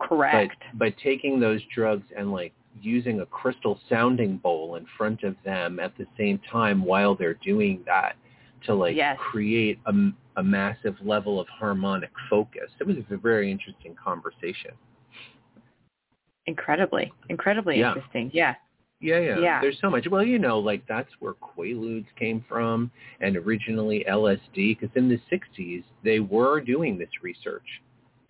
Correct. 0.00 0.54
but 0.72 0.78
but 0.78 0.96
taking 0.98 1.40
those 1.40 1.60
drugs 1.74 2.06
and 2.16 2.32
like 2.32 2.52
using 2.80 3.20
a 3.20 3.26
crystal 3.26 3.80
sounding 3.88 4.36
bowl 4.36 4.76
in 4.76 4.84
front 4.96 5.22
of 5.24 5.36
them 5.44 5.78
at 5.80 5.96
the 5.96 6.06
same 6.16 6.38
time 6.50 6.84
while 6.84 7.14
they're 7.14 7.34
doing 7.34 7.82
that 7.86 8.16
to 8.62 8.74
like 8.74 8.96
Yes. 8.96 9.18
create 9.18 9.78
a 10.36 10.42
massive 10.42 10.96
level 11.04 11.38
of 11.40 11.48
harmonic 11.48 12.10
focus. 12.30 12.70
It 12.80 12.86
was 12.86 12.96
a 13.10 13.16
very 13.16 13.50
interesting 13.50 13.94
conversation. 13.94 14.72
Incredibly, 16.46 17.12
incredibly 17.28 17.78
Yeah. 17.78 17.94
interesting. 17.94 18.30
Yeah. 18.32 18.54
Yeah, 19.00 19.18
yeah, 19.18 19.38
Yeah. 19.38 19.60
There's 19.60 19.78
so 19.80 19.90
much. 19.90 20.06
Well, 20.08 20.22
you 20.24 20.38
know, 20.38 20.58
like 20.58 20.86
that's 20.86 21.10
where 21.20 21.34
Quaaludes 21.34 22.06
came 22.16 22.42
from, 22.48 22.90
and 23.20 23.36
originally 23.36 24.04
LSD, 24.08 24.78
because 24.78 24.94
in 24.96 25.08
the 25.08 25.18
'60s 25.30 25.82
they 26.02 26.20
were 26.20 26.60
doing 26.60 26.96
this 26.98 27.10
research. 27.22 27.82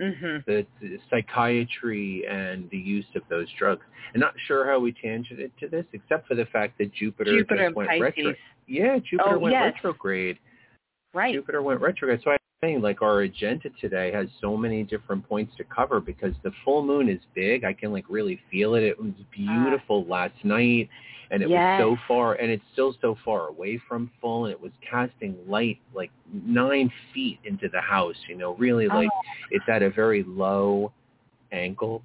Mhm. 0.03 0.45
the, 0.47 0.67
the 0.81 0.99
psychiatry 1.09 2.27
and 2.29 2.69
the 2.71 2.77
use 2.79 3.07
of 3.15 3.23
those 3.29 3.47
drugs. 3.57 3.87
I'm 4.13 4.21
not 4.21 4.35
sure 4.49 4.67
how 4.67 4.81
we 4.81 4.93
tangented 4.93 5.53
to 5.61 5.69
this, 5.69 5.87
except 5.93 6.27
for 6.27 6.35
the 6.35 6.47
fact 6.47 6.79
that 6.79 6.93
Jupiter, 6.93 7.31
Jupiter 7.39 7.57
just 7.59 7.67
and 7.69 7.77
went 7.77 7.89
Pisces. 7.91 8.03
retro. 8.03 8.35
Yeah, 8.67 8.99
Jupiter 8.99 9.37
Oh, 9.37 9.39
went 9.39 9.53
yes. 9.53 9.73
retrograde. 9.75 10.39
Right. 11.15 11.33
Jupiter 11.33 11.63
went 11.63 11.81
retrograde. 11.81 12.21
So 12.25 12.33
I'm 12.33 12.39
like, 12.73 13.03
our 13.03 13.21
agenda 13.21 13.69
today 13.81 14.13
has 14.13 14.27
so 14.41 14.57
many 14.57 14.83
different 14.83 15.29
points 15.29 15.55
to 15.57 15.65
cover 15.65 16.01
because 16.01 16.35
the 16.43 16.53
full 16.65 16.85
moon 16.85 17.09
is 17.09 17.21
big. 17.35 17.65
I 17.65 17.73
can 17.73 17.93
like 17.93 18.05
really 18.09 18.41
feel 18.51 18.75
it. 18.75 18.83
It 18.83 18.99
was 18.99 19.13
beautiful 19.31 20.05
ah. 20.09 20.13
last 20.13 20.45
night, 20.45 20.89
and 21.31 21.43
it. 21.43 21.51
Yes. 21.51 21.81
was 21.81 21.97
so 21.97 22.03
far, 22.09 22.35
and 22.35 22.51
it's 22.51 22.65
still 22.73 22.95
so 23.01 23.17
far 23.25 23.49
away 23.49 23.81
from 23.89 24.11
full, 24.21 24.47
and 24.47 24.53
it 24.53 24.61
was 24.61 24.73
casting 24.89 25.37
light 25.47 25.79
like 25.95 26.11
nine 26.33 26.91
feet 27.13 27.39
into 27.45 27.69
the 27.69 27.81
house. 27.81 28.17
You 28.29 28.37
know, 28.37 28.55
really 28.55 28.89
like 28.89 29.09
Oh. 29.13 29.21
it's 29.51 29.69
at 29.69 29.83
a 29.83 29.91
very 29.91 30.23
low 30.23 30.93
angle 31.53 32.03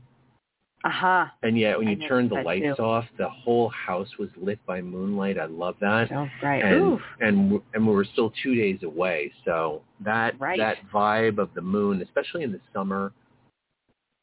Uh-huh. 0.85 1.25
and 1.43 1.59
yet 1.59 1.77
when 1.77 1.87
I 1.87 1.91
you 1.91 1.95
noticed 1.97 2.09
turn 2.09 2.29
the 2.29 2.35
lights 2.35 2.77
too. 2.77 2.83
off, 2.83 3.03
the 3.17 3.27
whole 3.29 3.67
house 3.69 4.07
was 4.17 4.29
lit 4.37 4.65
by 4.65 4.81
moonlight. 4.81 5.37
I 5.37 5.45
love 5.45 5.75
that. 5.81 6.07
So 6.09 6.27
right. 6.41 6.63
And 6.63 6.81
Oof. 6.81 7.01
and 7.19 7.59
and 7.73 7.85
we 7.87 7.93
were 7.93 8.05
still 8.05 8.31
two 8.41 8.55
days 8.55 8.81
away, 8.83 9.31
so 9.43 9.81
that 10.05 10.39
Right. 10.39 10.57
that 10.57 10.77
vibe 10.93 11.37
of 11.37 11.53
the 11.53 11.61
moon, 11.61 12.01
especially 12.01 12.43
in 12.43 12.51
the 12.53 12.61
summer, 12.73 13.11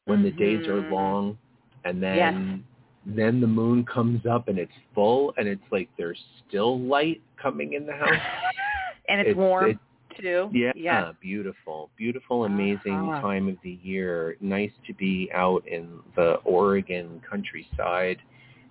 when 0.07 0.23
the 0.23 0.31
days 0.31 0.67
are 0.67 0.81
Mhm. 0.83 0.91
long, 0.91 1.39
and 1.85 2.03
then 2.03 2.65
then 3.05 3.41
the 3.41 3.47
moon 3.47 3.85
comes 3.85 4.25
up 4.27 4.49
and 4.49 4.59
it's 4.59 4.73
full, 4.95 5.33
and 5.37 5.47
it's 5.47 5.63
like 5.71 5.89
there's 5.99 6.19
still 6.49 6.81
light 6.81 7.21
coming 7.37 7.75
in 7.75 7.87
the 7.87 7.93
house. 7.93 8.09
and 9.09 9.21
it's, 9.21 9.29
It's- 9.31 9.37
warm 9.37 9.71
it- 9.71 9.79
too. 10.21 10.51
Yeah, 10.53 10.73
Yes. 10.75 11.15
beautiful, 11.21 11.91
beautiful, 11.97 12.45
amazing 12.45 13.09
Uh-huh. 13.09 13.21
time 13.21 13.49
of 13.49 13.57
the 13.63 13.79
year. 13.83 14.37
Nice 14.41 14.73
to 14.87 14.95
be 14.95 15.31
out 15.33 15.67
in 15.67 16.01
the 16.15 16.35
Oregon 16.45 17.21
countryside, 17.29 18.21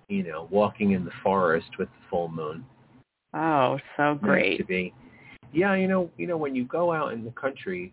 you 0.08 0.22
know, 0.22 0.48
walking 0.50 0.92
in 0.92 1.04
the 1.04 1.10
forest 1.22 1.78
with 1.78 1.88
the 1.88 2.08
full 2.08 2.28
moon. 2.28 2.64
Oh, 3.34 3.78
so 3.96 4.14
great 4.14 4.50
Nice 4.50 4.58
to 4.58 4.64
be. 4.64 4.94
Yeah, 5.52 5.74
you 5.74 5.88
know, 5.88 6.10
you 6.16 6.26
know, 6.26 6.36
when 6.36 6.54
you 6.54 6.64
go 6.64 6.92
out 6.92 7.12
in 7.12 7.24
the 7.24 7.30
country 7.32 7.92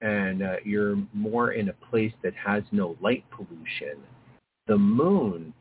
and 0.00 0.42
uh, 0.42 0.56
you're 0.64 0.96
more 1.12 1.52
in 1.52 1.68
a 1.68 1.72
place 1.72 2.12
that 2.22 2.34
has 2.34 2.62
no 2.72 2.96
light 3.00 3.24
pollution, 3.30 3.98
the 4.66 4.78
moon 4.78 5.52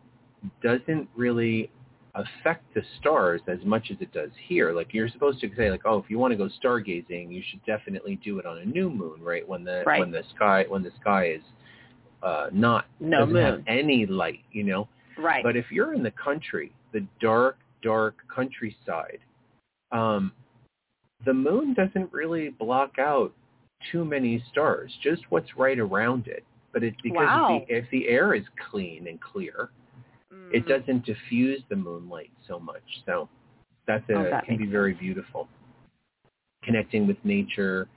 doesn't 0.61 1.09
really 1.15 1.69
affect 2.17 2.73
the 2.73 2.81
stars 2.99 3.41
as 3.47 3.59
much 3.63 3.91
as 3.91 3.97
it 4.01 4.11
does 4.11 4.31
here. 4.47 4.73
Like 4.73 4.93
you're 4.93 5.09
supposed 5.09 5.39
to 5.41 5.49
say 5.55 5.69
like, 5.69 5.81
oh, 5.85 5.99
if 5.99 6.09
you 6.09 6.17
want 6.17 6.31
to 6.31 6.37
go 6.37 6.49
stargazing, 6.63 7.31
you 7.31 7.41
should 7.49 7.63
definitely 7.65 8.19
do 8.23 8.39
it 8.39 8.45
on 8.45 8.57
a 8.57 8.65
new 8.65 8.89
moon, 8.89 9.21
right? 9.21 9.47
When 9.47 9.63
the 9.63 9.83
Right. 9.85 9.99
when 9.99 10.11
the 10.11 10.23
sky 10.35 10.65
when 10.67 10.83
the 10.83 10.91
sky 10.99 11.27
is 11.27 11.41
uh 12.23 12.47
not 12.51 12.85
No 12.99 13.25
doesn't 13.25 13.35
have 13.35 13.63
any 13.67 14.05
light, 14.05 14.43
you 14.51 14.63
know. 14.63 14.87
Right. 15.17 15.43
But 15.43 15.55
if 15.55 15.71
you're 15.71 15.93
in 15.93 16.03
the 16.03 16.11
country, 16.11 16.71
the 16.93 17.05
dark, 17.19 17.57
dark 17.81 18.15
countryside, 18.33 19.19
um, 19.91 20.31
the 21.25 21.33
moon 21.33 21.73
doesn't 21.73 22.11
really 22.11 22.49
block 22.49 22.99
out 22.99 23.33
too 23.91 24.05
many 24.05 24.43
stars, 24.51 24.91
just 25.03 25.21
what's 25.29 25.57
right 25.57 25.79
around 25.79 26.27
it. 26.27 26.43
But 26.73 26.83
it's 26.83 26.99
because 27.01 27.27
Wow. 27.27 27.59
if, 27.61 27.67
the, 27.67 27.75
if 27.75 27.89
the 27.91 28.07
air 28.07 28.33
is 28.33 28.43
clean 28.69 29.07
and 29.07 29.19
clear, 29.21 29.69
it 30.51 30.65
Mhm. 30.65 30.67
doesn't 30.67 31.05
diffuse 31.05 31.63
the 31.69 31.75
moonlight 31.75 32.31
so 32.47 32.59
much. 32.59 33.03
So 33.05 33.29
that's 33.85 34.07
a, 34.09 34.13
Oh, 34.15 34.23
that 34.29 34.45
can 34.45 34.57
be 34.57 34.63
makes 34.63 34.71
very 34.71 34.93
beautiful. 34.93 35.47
Connecting 36.63 37.07
with 37.07 37.23
nature, 37.23 37.87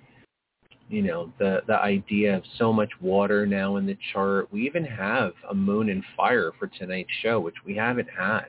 you 0.88 1.02
know, 1.02 1.33
the 1.38 1.62
the 1.66 1.80
idea 1.80 2.37
of 2.37 2.45
so 2.57 2.73
much 2.73 2.90
water 3.00 3.47
now 3.47 3.76
in 3.76 3.87
the 3.87 3.97
chart. 4.12 4.52
We 4.52 4.66
even 4.66 4.85
have 4.85 5.35
a 5.49 5.54
moon 5.54 5.88
and 5.88 6.04
fire 6.16 6.52
for 6.59 6.66
tonight's 6.66 7.12
show, 7.23 7.40
which 7.40 7.64
we 7.64 7.75
haven't 7.75 8.09
had. 8.11 8.47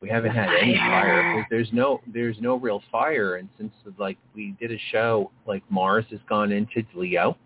We 0.00 0.08
haven't 0.08 0.30
had 0.30 0.48
any 0.54 0.76
Fire. 0.76 1.46
There's 1.50 1.72
no 1.72 2.00
there's 2.06 2.40
no 2.40 2.56
real 2.56 2.82
fire, 2.90 3.36
and 3.36 3.48
since 3.58 3.72
like 3.98 4.16
we 4.34 4.52
did 4.60 4.70
a 4.70 4.78
show, 4.92 5.30
like 5.46 5.62
Mars 5.70 6.04
has 6.10 6.20
gone 6.28 6.52
into 6.52 6.84
Leo, 6.94 7.36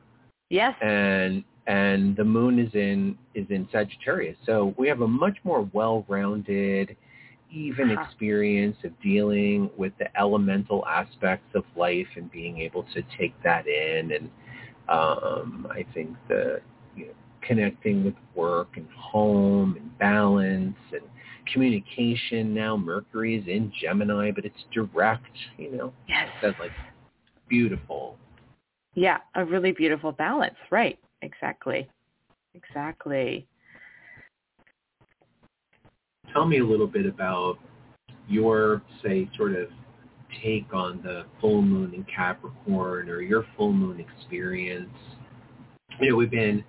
Yes. 0.50 0.76
and 0.82 1.44
and 1.66 2.16
the 2.16 2.24
moon 2.24 2.58
is 2.58 2.74
in 2.74 3.16
is 3.34 3.46
in 3.50 3.68
Sagittarius. 3.70 4.36
So 4.46 4.74
we 4.76 4.88
have 4.88 5.00
a 5.00 5.08
much 5.08 5.38
more 5.44 5.68
well-rounded, 5.72 6.96
even 7.50 7.90
Uh-huh. 7.90 8.02
experience 8.02 8.76
of 8.84 8.92
dealing 9.00 9.70
with 9.76 9.92
the 9.98 10.08
elemental 10.18 10.84
aspects 10.86 11.54
of 11.54 11.64
life 11.76 12.08
and 12.16 12.30
being 12.32 12.58
able 12.58 12.82
to 12.94 13.02
take 13.18 13.34
that 13.42 13.66
in. 13.66 14.12
And 14.12 14.30
um, 14.88 15.68
I 15.70 15.84
think 15.94 16.16
the 16.28 16.60
you 16.96 17.06
know, 17.06 17.12
connecting 17.42 18.04
with 18.04 18.14
work 18.34 18.76
and 18.76 18.88
home 18.90 19.76
and 19.76 19.98
balance 19.98 20.76
and 20.92 21.02
communication. 21.52 22.54
Now 22.54 22.76
Mercury 22.76 23.36
is 23.36 23.46
in 23.46 23.72
Gemini, 23.80 24.30
but 24.32 24.44
it's 24.44 24.64
direct. 24.72 25.36
You 25.58 25.70
know, 25.76 25.92
yes. 26.08 26.28
that's 26.40 26.58
like 26.58 26.72
beautiful. 27.48 28.16
Yeah, 28.94 29.18
a 29.34 29.44
really 29.44 29.72
beautiful 29.72 30.12
balance. 30.12 30.56
Right. 30.70 30.98
Exactly. 31.22 31.88
Exactly. 32.54 33.46
tell 36.32 36.46
me 36.46 36.58
a 36.58 36.64
little 36.64 36.86
bit 36.86 37.06
about 37.06 37.58
your, 38.28 38.82
say, 39.02 39.28
sort 39.36 39.54
of 39.54 39.68
take 40.42 40.72
on 40.72 41.00
the 41.02 41.24
full 41.40 41.62
moon 41.62 41.92
in 41.94 42.04
Capricorn 42.04 43.08
or 43.08 43.20
your 43.20 43.46
full 43.56 43.72
moon 43.72 44.00
experience. 44.00 44.88
You 46.00 46.10
know, 46.10 46.16
we've 46.16 46.30
been 46.30 46.64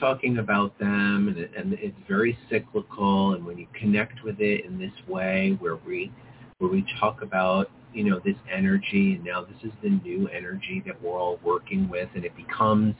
talking 0.00 0.38
about 0.38 0.78
them 0.78 1.28
and, 1.28 1.38
it, 1.38 1.50
and 1.56 1.72
it's 1.74 1.96
very 2.08 2.36
cyclical 2.50 3.34
and 3.34 3.44
when 3.44 3.58
you 3.58 3.66
connect 3.78 4.24
with 4.24 4.40
it 4.40 4.64
in 4.64 4.78
this 4.78 4.92
way 5.06 5.56
where 5.60 5.76
we 5.86 6.10
where 6.58 6.68
we 6.68 6.84
talk 6.98 7.22
about 7.22 7.70
you 7.92 8.02
know 8.02 8.20
this 8.24 8.34
energy 8.52 9.14
and 9.14 9.24
now 9.24 9.44
this 9.44 9.56
is 9.62 9.70
the 9.84 9.90
new 9.90 10.26
energy 10.36 10.82
that 10.84 11.00
we're 11.00 11.16
all 11.16 11.38
working 11.44 11.88
with 11.88 12.08
and 12.16 12.24
it 12.24 12.34
becomes 12.36 12.96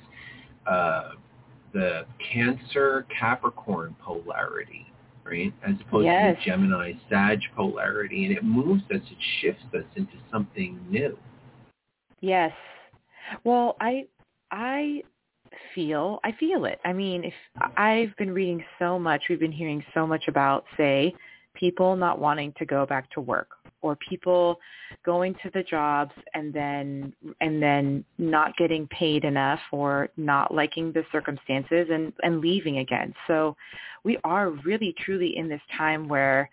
uh, 0.66 1.10
the 1.72 2.06
Cancer 2.32 3.06
Capricorn 3.18 3.96
polarity 4.02 4.86
right? 5.24 5.52
As 5.66 5.74
opposed 5.80 6.06
Yes. 6.06 6.36
to 6.38 6.44
Gemini 6.44 6.92
Sag 7.08 7.40
polarity, 7.56 8.26
and 8.26 8.36
it 8.36 8.44
moves 8.44 8.82
us, 8.90 9.00
it 9.10 9.18
shifts 9.40 9.64
us 9.74 9.84
into 9.96 10.12
something 10.30 10.78
new. 10.88 11.18
Yes. 12.20 12.52
Well, 13.42 13.76
I 13.80 14.06
I 14.50 15.02
feel 15.74 16.20
I 16.24 16.32
feel 16.32 16.64
it. 16.66 16.80
I 16.84 16.92
mean, 16.92 17.24
if 17.24 17.34
I've 17.76 18.14
been 18.16 18.32
reading 18.32 18.64
so 18.78 18.98
much, 18.98 19.24
we've 19.28 19.40
been 19.40 19.52
hearing 19.52 19.84
so 19.94 20.06
much 20.06 20.28
about 20.28 20.64
say 20.76 21.14
people 21.54 21.96
not 21.96 22.18
wanting 22.18 22.52
to 22.58 22.66
go 22.66 22.84
back 22.84 23.10
to 23.12 23.20
work 23.20 23.50
or 23.84 23.96
people 23.96 24.58
going 25.04 25.34
to 25.42 25.50
the 25.52 25.62
jobs 25.62 26.12
and 26.32 26.54
then 26.54 27.12
and 27.42 27.62
then 27.62 28.02
not 28.16 28.56
getting 28.56 28.88
paid 28.88 29.24
enough 29.24 29.60
or 29.72 30.08
not 30.16 30.52
liking 30.54 30.90
the 30.92 31.04
circumstances 31.12 31.86
and 31.92 32.12
and 32.22 32.40
leaving 32.40 32.78
again. 32.78 33.14
So 33.26 33.54
we 34.02 34.18
are 34.24 34.50
really 34.64 34.94
truly 35.04 35.36
in 35.36 35.48
this 35.48 35.60
time 35.76 36.08
where 36.08 36.48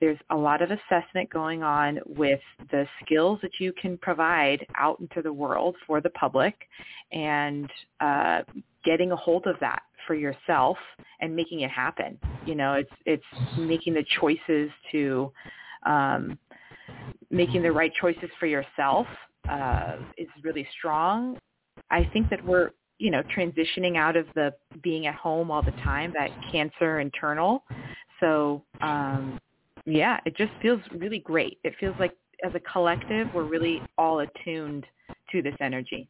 there's 0.00 0.18
a 0.30 0.36
lot 0.36 0.60
of 0.60 0.70
assessment 0.72 1.30
going 1.30 1.62
on 1.62 2.00
with 2.04 2.40
the 2.72 2.84
skills 3.00 3.38
that 3.42 3.52
you 3.60 3.72
can 3.80 3.96
provide 3.98 4.66
out 4.76 4.98
into 4.98 5.22
the 5.22 5.32
world 5.32 5.76
for 5.86 6.00
the 6.00 6.10
public 6.10 6.54
and 7.12 7.70
uh, 8.00 8.40
getting 8.84 9.12
a 9.12 9.16
hold 9.16 9.46
of 9.46 9.54
that 9.60 9.82
for 10.08 10.16
yourself 10.16 10.76
and 11.20 11.36
making 11.36 11.60
it 11.60 11.70
happen. 11.70 12.18
You 12.44 12.56
know, 12.56 12.72
it's 12.72 12.90
it's 13.06 13.56
making 13.56 13.94
the 13.94 14.04
choices 14.20 14.70
to 14.90 15.32
um, 15.86 16.38
making 17.32 17.62
the 17.62 17.72
right 17.72 17.92
choices 18.00 18.30
for 18.38 18.46
yourself 18.46 19.06
uh, 19.48 19.96
is 20.16 20.28
really 20.44 20.66
strong. 20.78 21.36
I 21.90 22.08
think 22.12 22.30
that 22.30 22.44
we're 22.44 22.70
you 22.98 23.10
know 23.10 23.22
transitioning 23.36 23.96
out 23.96 24.16
of 24.16 24.26
the 24.34 24.54
being 24.82 25.06
at 25.06 25.16
home 25.16 25.50
all 25.50 25.62
the 25.62 25.72
time 25.82 26.12
that 26.14 26.30
cancer 26.52 27.00
internal. 27.00 27.64
So 28.20 28.62
um, 28.80 29.40
yeah, 29.84 30.20
it 30.24 30.36
just 30.36 30.52
feels 30.60 30.80
really 30.94 31.18
great. 31.18 31.58
It 31.64 31.74
feels 31.80 31.96
like 31.98 32.14
as 32.44 32.52
a 32.54 32.60
collective, 32.60 33.28
we're 33.34 33.44
really 33.44 33.80
all 33.98 34.20
attuned 34.20 34.86
to 35.30 35.42
this 35.42 35.54
energy. 35.60 36.08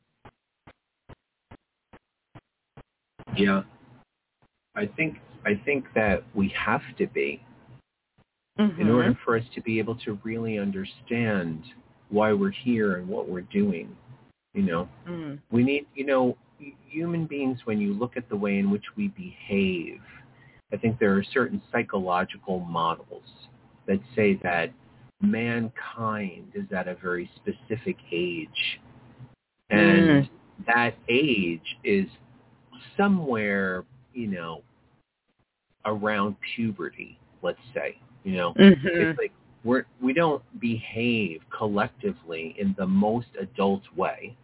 Yeah. 3.36 3.62
I 4.74 4.86
think 4.86 5.18
I 5.44 5.60
think 5.64 5.84
that 5.94 6.22
we 6.34 6.48
have 6.56 6.82
to 6.98 7.06
be 7.06 7.42
in 8.58 8.68
Mhm. 8.76 8.94
order 8.94 9.14
for 9.24 9.36
us 9.36 9.48
to 9.54 9.60
be 9.62 9.78
able 9.78 9.94
to 9.96 10.18
really 10.22 10.58
understand 10.58 11.64
why 12.10 12.32
we're 12.32 12.50
here 12.50 12.96
and 12.96 13.08
what 13.08 13.28
we're 13.28 13.40
doing. 13.42 13.96
You 14.54 14.62
know, 14.62 14.88
Mm. 15.06 15.40
we 15.50 15.62
need, 15.62 15.86
you 15.94 16.04
know, 16.04 16.36
human 16.86 17.26
beings, 17.26 17.64
when 17.64 17.80
you 17.80 17.94
look 17.94 18.16
at 18.16 18.28
the 18.28 18.36
way 18.36 18.58
in 18.58 18.70
which 18.70 18.96
we 18.96 19.08
behave, 19.08 20.02
I 20.72 20.76
think 20.76 20.98
there 20.98 21.16
are 21.16 21.22
certain 21.22 21.60
psychological 21.70 22.60
models 22.60 23.48
that 23.86 24.00
say 24.14 24.34
that 24.34 24.72
mankind 25.20 26.52
is 26.54 26.70
at 26.72 26.88
a 26.88 26.94
very 26.94 27.30
specific 27.36 27.96
age. 28.10 28.80
And 29.70 30.28
that 30.66 30.94
age 31.08 31.78
is 31.82 32.06
somewhere, 32.96 33.84
you 34.12 34.26
know, 34.26 34.62
around 35.84 36.36
puberty, 36.54 37.18
let's 37.42 37.58
say, 37.74 37.98
you 38.24 38.32
know. 38.36 38.54
Mhm. 38.54 38.78
It's 38.84 39.18
like 39.18 39.32
we're 39.64 39.84
we 40.00 40.12
don't 40.12 40.42
behave 40.60 41.42
collectively 41.56 42.54
in 42.58 42.74
the 42.78 42.86
most 42.86 43.28
adult 43.40 43.82
way, 43.96 44.36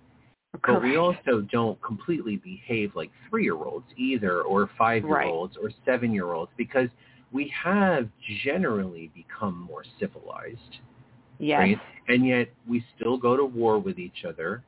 but 0.66 0.82
we 0.82 0.96
also 0.96 1.40
don't 1.50 1.80
completely 1.82 2.36
behave 2.36 2.94
like 2.94 3.10
three-year-olds 3.28 3.86
either, 3.96 4.42
or 4.42 4.68
five-year-olds, 4.78 5.56
or 5.56 5.70
seven-year-olds, 5.84 6.52
because 6.56 6.88
we 7.32 7.48
have 7.48 8.08
generally 8.44 9.10
become 9.14 9.58
more 9.60 9.84
civilized, 10.00 10.78
Yes. 11.38 11.58
right? 11.58 11.78
And 12.08 12.26
yet 12.26 12.48
we 12.66 12.84
still 12.96 13.18
go 13.18 13.36
to 13.36 13.44
war 13.44 13.78
with 13.78 13.98
each 13.98 14.24
other, 14.24 14.62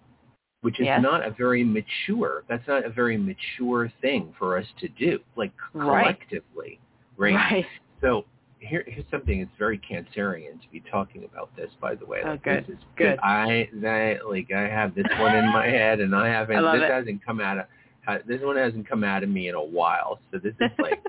which 0.61 0.79
is 0.79 0.87
Yes. 0.87 1.01
not 1.01 1.25
a 1.27 1.31
very 1.31 1.65
mature. 1.65 2.45
That's 2.49 2.67
not 2.69 2.85
a 2.85 2.91
very 2.91 3.17
mature 3.17 3.89
thing 4.03 4.35
for 4.39 4.59
us 4.59 4.67
to 4.81 4.89
do, 4.89 5.21
like 5.37 5.53
Right. 5.73 6.19
collectively, 6.19 6.79
right? 7.17 7.35
Right. 7.35 7.67
So 8.03 8.25
here, 8.61 8.85
here's 8.87 9.05
something 9.11 9.41
that's 9.41 9.51
very 9.59 9.79
Cancerian 9.79 10.61
to 10.61 10.69
be 10.71 10.83
talking 10.91 11.25
about 11.25 11.55
this. 11.57 11.71
By 11.81 11.95
the 11.95 12.07
way, 12.07 12.21
Oh, 12.25 12.31
like, 12.31 12.43
good, 12.43 12.67
This 12.67 12.77
is 12.77 12.85
good. 12.97 13.19
I 13.23 13.69
that 13.83 14.29
like 14.29 14.51
I 14.53 14.63
have 14.69 14.95
this 14.95 15.07
one 15.19 15.35
in 15.35 15.47
my 15.47 15.67
head, 15.71 16.01
and 16.01 16.15
I 16.15 16.29
haven't. 16.29 16.65
I 16.65 16.77
this 16.79 16.85
it. 16.87 16.91
hasn't 16.91 17.25
come 17.25 17.41
out 17.41 17.59
of 17.59 18.27
this 18.27 18.41
one 18.43 18.57
hasn't 18.57 18.89
come 18.89 19.05
out 19.05 19.23
of 19.23 19.29
me 19.29 19.49
in 19.49 19.55
a 19.55 19.63
while. 19.65 20.19
So 20.31 20.39
this 20.39 20.55
is 20.61 20.71
like 20.79 21.03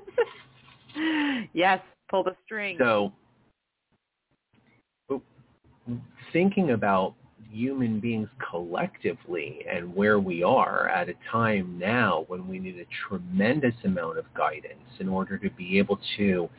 yes. 1.53 1.79
Pull 2.09 2.23
the 2.23 2.35
string. 2.45 2.77
so. 2.79 3.11
Thinking 6.33 6.71
about 6.71 7.15
human 7.51 7.99
beings 7.99 8.29
collectively 8.49 9.59
and 9.69 9.93
where 9.93 10.19
we 10.19 10.41
are 10.43 10.87
at 10.87 11.09
a 11.09 11.13
time 11.29 11.77
now 11.77 12.23
when 12.29 12.47
we 12.47 12.57
need 12.59 12.77
a 12.77 12.85
tremendous 13.07 13.73
amount 13.83 14.17
of 14.17 14.23
guidance 14.33 14.79
in 14.99 15.09
order 15.09 15.37
to 15.37 15.49
be 15.51 15.77
able 15.77 15.99
to 16.17 16.49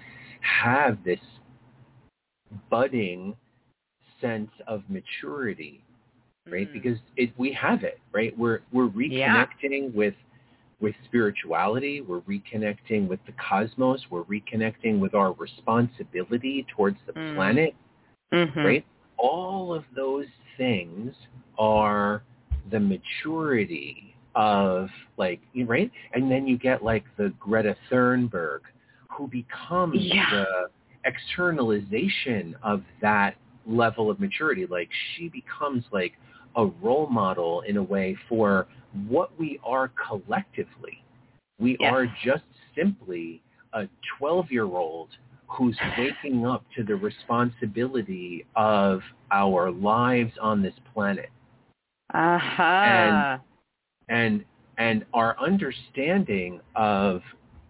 have 0.42 1.02
this 1.04 1.20
budding 2.70 3.34
sense 4.20 4.50
of 4.66 4.82
maturity 4.88 5.82
right 6.48 6.68
Mm. 6.68 6.72
because 6.72 6.98
it 7.16 7.30
we 7.38 7.52
have 7.52 7.84
it 7.84 8.00
right 8.12 8.36
we're 8.36 8.60
we're 8.72 8.88
Yeah. 8.88 9.46
reconnecting 9.46 9.92
with 9.94 10.14
with 10.80 10.96
spirituality. 11.04 12.00
We're 12.00 12.22
reconnecting 12.22 13.06
with 13.06 13.24
the 13.24 13.30
cosmos. 13.34 14.10
We're 14.10 14.24
reconnecting 14.24 14.98
with 14.98 15.14
our 15.14 15.32
responsibility 15.34 16.66
towards 16.74 16.98
the 17.06 17.12
Mm. 17.12 17.36
planet, 17.36 17.74
Mm-hmm. 18.32 18.58
right? 18.58 18.84
All 19.16 19.72
of 19.72 19.84
those 19.94 20.26
things 20.56 21.14
are 21.56 22.24
the 22.70 22.80
maturity 22.80 24.16
of 24.34 24.90
like, 25.18 25.40
right? 25.54 25.88
And 26.14 26.28
then 26.28 26.48
you 26.48 26.58
get 26.58 26.82
like 26.82 27.04
the 27.16 27.28
Greta 27.38 27.76
Thunberg 27.88 28.62
who 29.12 29.28
becomes 29.28 30.00
Yeah. 30.00 30.30
the 30.30 30.70
externalization 31.04 32.56
of 32.62 32.82
that 33.00 33.36
level 33.66 34.10
of 34.10 34.20
maturity. 34.20 34.66
Like 34.66 34.88
she 35.14 35.28
becomes 35.28 35.84
like 35.92 36.14
a 36.56 36.66
role 36.66 37.06
model 37.08 37.62
in 37.62 37.76
a 37.76 37.82
way 37.82 38.16
for 38.28 38.66
what 39.08 39.38
we 39.38 39.58
are 39.64 39.88
collectively. 40.08 41.02
We 41.58 41.76
Yes. 41.80 41.92
are 41.92 42.06
just 42.24 42.44
simply 42.74 43.42
a 43.72 43.88
12-year-old 44.20 45.08
who's 45.46 45.78
waking 45.98 46.46
up 46.46 46.64
to 46.76 46.82
the 46.82 46.96
responsibility 46.96 48.46
of 48.56 49.00
our 49.30 49.70
lives 49.70 50.32
on 50.40 50.62
this 50.62 50.74
planet 50.92 51.30
Uh-huh. 52.14 53.36
and 54.08 54.44
and 54.78 55.04
our 55.12 55.38
understanding 55.38 56.60
of 56.74 57.22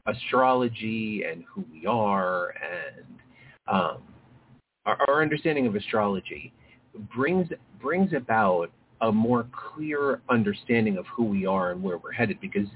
astrology 0.06 1.24
and 1.30 1.44
who 1.52 1.64
we 1.72 1.86
are 1.86 2.54
and 2.60 3.04
um, 3.68 3.98
our, 4.84 4.98
our 5.08 5.22
understanding 5.22 5.66
of 5.66 5.76
astrology 5.76 6.52
brings 7.14 7.48
brings 7.80 8.12
about 8.12 8.70
a 9.00 9.10
more 9.12 9.46
clear 9.52 10.20
understanding 10.28 10.96
of 10.96 11.04
who 11.06 11.24
we 11.24 11.46
are 11.46 11.72
and 11.72 11.82
where 11.82 11.98
we're 11.98 12.12
headed 12.12 12.40
because 12.40 12.66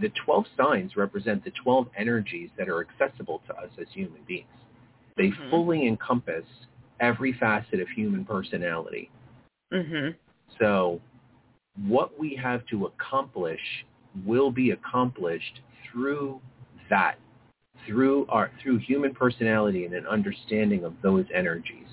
the 0.00 0.10
12 0.24 0.44
signs 0.56 0.96
represent 0.96 1.42
the 1.44 1.52
12 1.62 1.86
energies 1.96 2.50
that 2.58 2.68
are 2.68 2.80
accessible 2.80 3.40
to 3.46 3.54
us 3.56 3.70
as 3.80 3.86
human 3.92 4.20
beings. 4.26 4.46
They 5.16 5.30
Mhm. 5.30 5.50
fully 5.50 5.86
encompass 5.86 6.44
every 7.00 7.32
facet 7.32 7.80
of 7.80 7.88
human 7.88 8.24
personality. 8.24 9.10
Mhm. 9.72 10.16
So 10.58 11.00
what 11.86 12.18
we 12.18 12.34
have 12.34 12.66
to 12.66 12.86
accomplish 12.86 13.84
will 14.26 14.50
be 14.50 14.72
accomplished 14.72 15.60
through 15.92 16.40
that, 16.90 17.16
through 17.86 18.26
our 18.28 18.50
through 18.62 18.78
human 18.78 19.14
personality 19.14 19.84
and 19.84 19.94
an 19.94 20.06
understanding 20.06 20.84
of 20.84 20.94
those 21.02 21.24
energies. 21.34 21.86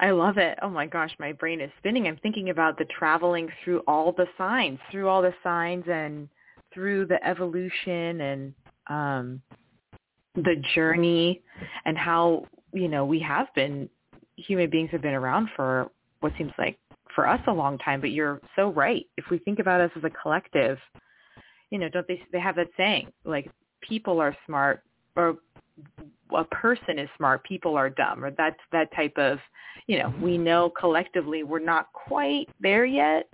I 0.00 0.12
love 0.12 0.38
it. 0.38 0.58
Oh 0.62 0.70
my 0.70 0.86
gosh, 0.86 1.10
my 1.18 1.32
brain 1.32 1.60
is 1.60 1.70
spinning. 1.78 2.06
I'm 2.06 2.16
thinking 2.22 2.48
about 2.48 2.78
the 2.78 2.86
traveling 2.86 3.48
through 3.62 3.82
all 3.86 4.12
the 4.12 4.26
signs, 4.38 4.78
through 4.90 5.08
all 5.08 5.20
the 5.20 5.34
signs 5.42 5.84
and 5.88 6.28
through 6.72 7.06
the 7.06 7.24
evolution 7.26 8.20
and 8.20 8.54
um 8.88 9.42
the 10.36 10.62
journey 10.74 11.42
and 11.84 11.98
how, 11.98 12.46
you 12.72 12.88
know, 12.88 13.04
we 13.04 13.18
have 13.20 13.48
been 13.54 13.88
human 14.36 14.70
beings 14.70 14.90
have 14.90 15.02
been 15.02 15.14
around 15.14 15.48
for 15.54 15.90
what 16.20 16.32
seems 16.38 16.52
like 16.56 16.78
for 17.20 17.28
us 17.28 17.40
a 17.48 17.52
long 17.52 17.76
time, 17.76 18.00
but 18.00 18.12
you're 18.12 18.40
so 18.56 18.70
right. 18.72 19.06
If 19.18 19.26
we 19.30 19.36
think 19.36 19.58
about 19.58 19.82
us 19.82 19.90
as 19.94 20.02
a 20.04 20.10
collective, 20.22 20.78
you 21.68 21.78
know, 21.78 21.90
don't 21.90 22.08
they 22.08 22.22
they 22.32 22.40
have 22.40 22.56
that 22.56 22.68
saying 22.78 23.12
like 23.26 23.50
people 23.82 24.22
are 24.22 24.34
smart 24.46 24.82
or 25.16 25.36
a 26.34 26.44
person 26.44 26.98
is 26.98 27.10
smart, 27.18 27.44
people 27.44 27.76
are 27.76 27.90
dumb, 27.90 28.24
or 28.24 28.30
that's 28.30 28.60
that 28.72 28.88
type 28.96 29.18
of, 29.18 29.38
you 29.86 29.98
know, 29.98 30.14
we 30.22 30.38
know 30.38 30.70
collectively 30.70 31.42
we're 31.42 31.58
not 31.58 31.92
quite 31.92 32.48
there 32.58 32.86
yet. 32.86 33.28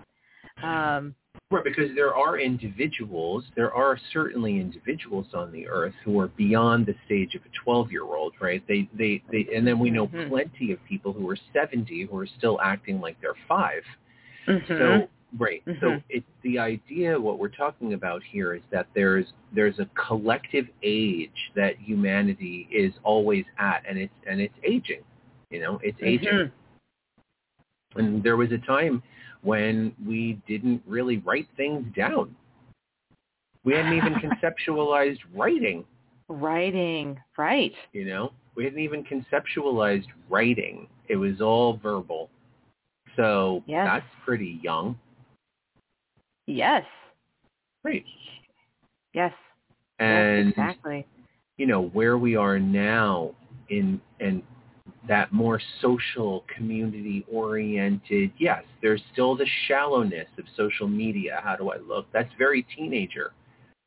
Um, 0.61 1.15
Right, 1.49 1.63
because 1.63 1.95
there 1.95 2.13
are 2.13 2.37
individuals, 2.39 3.45
there 3.55 3.73
are 3.73 3.97
certainly 4.11 4.59
individuals 4.59 5.27
on 5.33 5.49
the 5.53 5.65
earth 5.67 5.93
who 6.03 6.19
are 6.19 6.27
beyond 6.27 6.85
the 6.85 6.95
stage 7.05 7.35
of 7.35 7.41
a 7.45 7.69
12-year-old, 7.69 8.33
right? 8.41 8.61
They, 8.67 8.89
they, 8.97 9.23
they, 9.31 9.47
and 9.55 9.65
then 9.65 9.79
we 9.79 9.89
know 9.89 10.07
Mhm. 10.07 10.27
plenty 10.27 10.73
of 10.73 10.83
people 10.83 11.13
who 11.13 11.29
are 11.29 11.37
70 11.53 12.01
who 12.03 12.17
are 12.17 12.27
still 12.27 12.59
acting 12.61 12.99
like 12.99 13.15
they're 13.21 13.33
5. 13.47 13.81
mhm. 14.47 14.67
So 14.77 15.09
right. 15.37 15.63
So 15.79 15.91
Mhm. 15.91 16.03
it, 16.09 16.23
the 16.41 16.59
idea, 16.59 17.19
what 17.19 17.39
we're 17.39 17.47
talking 17.49 17.93
about 17.93 18.23
here, 18.23 18.53
is 18.53 18.63
that 18.71 18.87
there's 18.93 19.31
there's 19.53 19.79
a 19.79 19.85
collective 19.95 20.67
age 20.83 21.51
that 21.55 21.77
humanity 21.77 22.67
is 22.71 22.93
always 23.03 23.45
at, 23.57 23.83
and 23.87 23.97
it's 23.97 24.13
and 24.25 24.41
it's 24.41 24.57
aging. 24.63 25.03
You 25.49 25.61
know, 25.61 25.79
it's 25.81 25.97
aging. 26.01 26.33
Mhm. 26.33 26.51
And 27.95 28.21
there 28.23 28.37
was 28.37 28.51
a 28.51 28.57
time 28.59 29.01
when 29.47 29.93
we 30.05 30.41
didn't 30.45 30.81
really 30.85 31.19
write 31.19 31.47
things 31.55 31.85
down. 31.95 32.35
We 33.63 33.73
hadn't 33.73 33.93
even 33.93 34.13
conceptualized 34.15 35.19
writing. 35.33 35.85
Writing, 36.27 37.17
right. 37.37 37.71
You 37.93 38.03
know, 38.05 38.33
we 38.55 38.65
hadn't 38.65 38.79
even 38.79 39.05
conceptualized 39.05 40.07
writing. 40.29 40.87
It 41.07 41.15
was 41.15 41.39
all 41.39 41.77
verbal. 41.77 42.29
So 43.15 43.63
Yes. 43.65 43.87
that's 43.87 44.05
pretty 44.25 44.59
young. 44.61 44.99
Yes. 46.45 46.83
Great. 47.85 48.05
Yes. 49.13 49.31
And 49.99 50.47
yes, 50.47 50.57
exactly. 50.57 51.05
you 51.57 51.67
know 51.67 51.83
where 51.83 52.17
we 52.17 52.35
are 52.35 52.59
now 52.59 53.31
in 53.69 54.01
and 54.19 54.43
that 55.07 55.31
more 55.31 55.59
social 55.81 56.43
community 56.53 57.25
oriented 57.31 58.31
yes 58.37 58.63
there's 58.81 59.01
still 59.13 59.35
the 59.35 59.45
shallowness 59.67 60.27
of 60.37 60.45
social 60.55 60.87
media 60.87 61.39
how 61.43 61.55
do 61.55 61.69
i 61.69 61.77
look 61.77 62.05
that's 62.11 62.31
very 62.37 62.65
teenager 62.75 63.33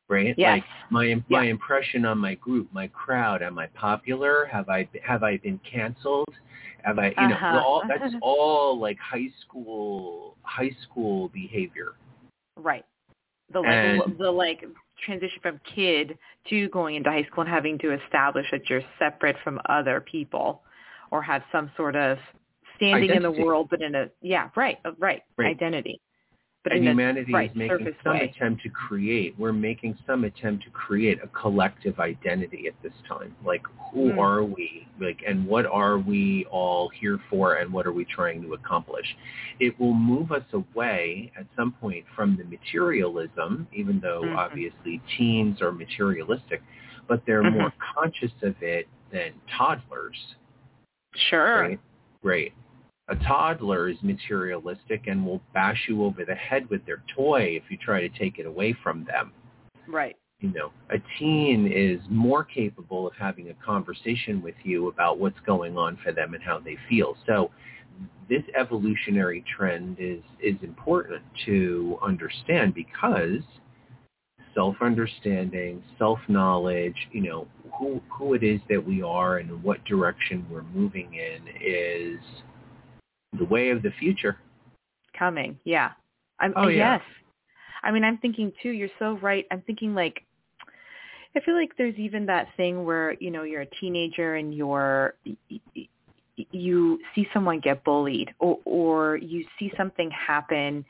right 0.09 0.37
Yes. 0.37 0.57
like 0.57 0.63
my 0.89 1.15
my 1.29 1.43
Yeah. 1.43 1.51
impression 1.51 2.05
on 2.05 2.17
my 2.17 2.35
group 2.35 2.67
my 2.73 2.87
crowd 2.87 3.41
am 3.41 3.57
i 3.59 3.67
popular 3.67 4.45
have 4.51 4.69
i 4.69 4.87
have 5.03 5.23
i 5.23 5.37
been 5.37 5.59
canceled 5.69 6.33
have 6.83 6.99
i 6.99 7.13
you 7.17 7.27
know 7.27 7.35
Uh-huh. 7.35 7.57
all 7.59 7.83
that's 7.87 8.13
all 8.21 8.79
like 8.79 8.97
high 8.99 9.29
school 9.41 10.35
high 10.43 10.71
school 10.83 11.29
behavior 11.29 11.93
Right. 12.57 12.85
The 13.53 13.59
like 13.61 14.17
the 14.17 14.31
like 14.31 14.63
transition 15.05 15.39
from 15.41 15.59
kid 15.75 16.17
to 16.49 16.69
going 16.69 16.95
into 16.95 17.09
high 17.09 17.23
school 17.23 17.41
and 17.41 17.49
having 17.49 17.77
to 17.79 17.93
establish 17.93 18.45
that 18.51 18.69
you're 18.69 18.81
separate 18.99 19.35
from 19.43 19.59
other 19.67 19.99
people 20.01 20.61
or 21.11 21.21
have 21.21 21.43
some 21.51 21.69
sort 21.77 21.95
of 21.95 22.17
standing 22.77 23.11
in 23.11 23.21
the 23.21 23.31
world 23.31 23.67
but 23.69 23.81
in 23.81 23.93
a 23.95 24.09
yeah, 24.21 24.49
right, 24.55 24.79
uh, 24.85 24.91
right, 24.97 25.21
Right. 25.37 25.47
identity. 25.47 26.01
But 26.63 26.73
and 26.73 26.83
humanity 26.83 27.33
a 27.33 27.35
right, 27.37 27.49
is 27.49 27.55
making 27.55 27.95
some 28.03 28.13
way. 28.13 28.31
attempt 28.35 28.61
to 28.63 28.69
create 28.69 29.33
we're 29.39 29.51
making 29.51 29.97
some 30.05 30.23
attempt 30.25 30.63
to 30.65 30.69
create 30.69 31.19
a 31.23 31.27
collective 31.29 31.99
identity 31.99 32.67
at 32.67 32.75
this 32.83 32.93
time 33.07 33.35
like 33.43 33.63
who 33.91 34.11
Mm. 34.13 34.19
are 34.19 34.43
we 34.43 34.87
like 34.99 35.23
and 35.27 35.47
what 35.47 35.65
are 35.65 35.97
we 35.97 36.45
all 36.51 36.87
here 36.89 37.19
for 37.31 37.55
and 37.55 37.73
what 37.73 37.87
are 37.87 37.91
we 37.91 38.05
trying 38.05 38.43
to 38.43 38.53
accomplish 38.53 39.17
it 39.59 39.77
will 39.79 39.95
move 39.95 40.31
us 40.31 40.45
away 40.53 41.31
at 41.35 41.47
some 41.55 41.71
point 41.73 42.05
from 42.15 42.37
the 42.37 42.43
materialism 42.43 43.67
even 43.73 43.99
though 43.99 44.21
Mhm. 44.21 44.37
obviously 44.37 45.01
teens 45.17 45.63
are 45.63 45.71
materialistic 45.71 46.61
but 47.07 47.25
they're 47.25 47.41
Mhm. 47.43 47.53
more 47.53 47.73
conscious 47.79 48.31
of 48.43 48.61
it 48.61 48.87
than 49.09 49.33
toddlers 49.47 50.35
Sure. 51.29 51.61
Right. 51.61 51.79
Right. 52.23 52.53
A 53.09 53.15
toddler 53.15 53.89
is 53.89 53.97
materialistic 54.01 55.07
and 55.07 55.25
will 55.25 55.41
bash 55.53 55.85
you 55.89 56.03
over 56.05 56.23
the 56.23 56.35
head 56.35 56.69
with 56.69 56.85
their 56.85 57.03
toy 57.15 57.59
if 57.61 57.63
you 57.69 57.77
try 57.77 57.99
to 57.99 58.09
take 58.17 58.39
it 58.39 58.45
away 58.45 58.75
from 58.81 59.05
them. 59.05 59.33
Right. 59.87 60.15
You 60.39 60.51
know, 60.53 60.71
a 60.89 60.97
teen 61.19 61.71
is 61.71 61.99
more 62.09 62.43
capable 62.43 63.05
of 63.05 63.13
having 63.19 63.49
a 63.49 63.53
conversation 63.65 64.41
with 64.41 64.55
you 64.63 64.87
about 64.87 65.19
what's 65.19 65.39
going 65.45 65.77
on 65.77 65.97
for 66.03 66.11
them 66.11 66.33
and 66.33 66.41
how 66.41 66.59
they 66.59 66.77
feel. 66.89 67.15
So 67.27 67.51
this 68.29 68.43
evolutionary 68.57 69.43
trend 69.55 69.97
is, 69.99 70.21
is 70.41 70.55
important 70.63 71.21
to 71.45 71.99
understand 72.01 72.73
because 72.73 73.41
self-understanding, 74.55 75.83
self-knowledge, 75.99 76.95
you 77.11 77.21
know, 77.21 77.47
who, 77.77 78.01
who 78.09 78.33
it 78.33 78.43
is 78.43 78.59
that 78.69 78.85
we 78.85 79.01
are 79.01 79.37
and 79.37 79.63
what 79.63 79.83
direction 79.85 80.45
we're 80.49 80.63
moving 80.63 81.13
in 81.15 81.47
is 81.61 82.19
the 83.37 83.45
way 83.45 83.69
of 83.69 83.81
the 83.81 83.91
future. 83.99 84.37
Coming. 85.17 85.59
Yeah. 85.63 85.91
I'm 86.39 86.53
Oh, 86.55 86.67
yeah. 86.67 86.93
yes. 86.93 87.01
I 87.83 87.91
mean, 87.91 88.03
I'm 88.03 88.17
thinking 88.17 88.51
too, 88.61 88.69
you're 88.69 88.89
so 88.99 89.17
right. 89.17 89.45
I'm 89.51 89.61
thinking 89.61 89.95
like 89.95 90.23
I 91.35 91.39
feel 91.39 91.55
like 91.55 91.71
there's 91.77 91.95
even 91.95 92.25
that 92.25 92.47
thing 92.57 92.83
where, 92.83 93.13
you 93.13 93.31
know, 93.31 93.43
you're 93.43 93.61
a 93.61 93.69
teenager 93.79 94.35
and 94.35 94.53
you're 94.53 95.15
y- 95.25 95.37
y- 95.75 95.87
you 96.51 96.99
see 97.13 97.27
someone 97.33 97.59
get 97.59 97.83
bullied 97.83 98.33
or 98.39 98.59
or 98.65 99.17
you 99.17 99.45
see 99.59 99.71
something 99.77 100.09
happen 100.11 100.83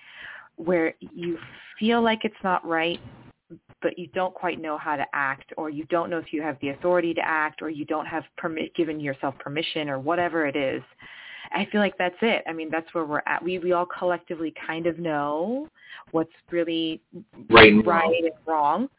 where 0.56 0.96
you 1.00 1.38
feel 1.78 2.02
like 2.02 2.24
it's 2.24 2.44
not 2.44 2.66
right 2.66 3.00
but 3.82 3.98
you 3.98 4.08
don't 4.08 4.34
quite 4.34 4.62
know 4.62 4.78
how 4.78 4.96
to 4.96 5.06
act 5.14 5.54
or 5.58 5.70
you 5.70 5.86
don't 5.86 6.10
know 6.10 6.18
if 6.18 6.32
you 6.32 6.42
have 6.42 6.58
the 6.62 6.70
authority 6.70 7.14
to 7.14 7.22
act 7.24 7.62
or 7.62 7.70
you 7.70 7.86
don't 7.86 8.06
have 8.06 8.24
permit 8.38 8.74
given 8.76 9.00
yourself 9.00 9.36
permission 9.40 9.90
or 9.90 10.00
whatever 10.00 10.46
it 10.46 10.56
is 10.56 10.82
I 11.54 11.68
feel 11.72 11.82
like 11.82 11.98
that's 11.98 12.16
it. 12.22 12.44
I 12.48 12.54
mean, 12.54 12.70
that's 12.72 12.94
where 12.94 13.06
we're 13.06 13.22
at. 13.26 13.44
We 13.44 13.60
we 13.60 13.72
all 13.74 13.86
collectively 13.86 14.54
kind 14.66 14.88
of 14.88 15.00
know 15.00 15.68
what's 16.12 16.32
really 16.50 17.02
Right 17.50 17.74
and 17.74 17.86
right 17.86 18.04
wrong. 18.04 18.20
and 18.24 18.32
wrong, 18.46 18.90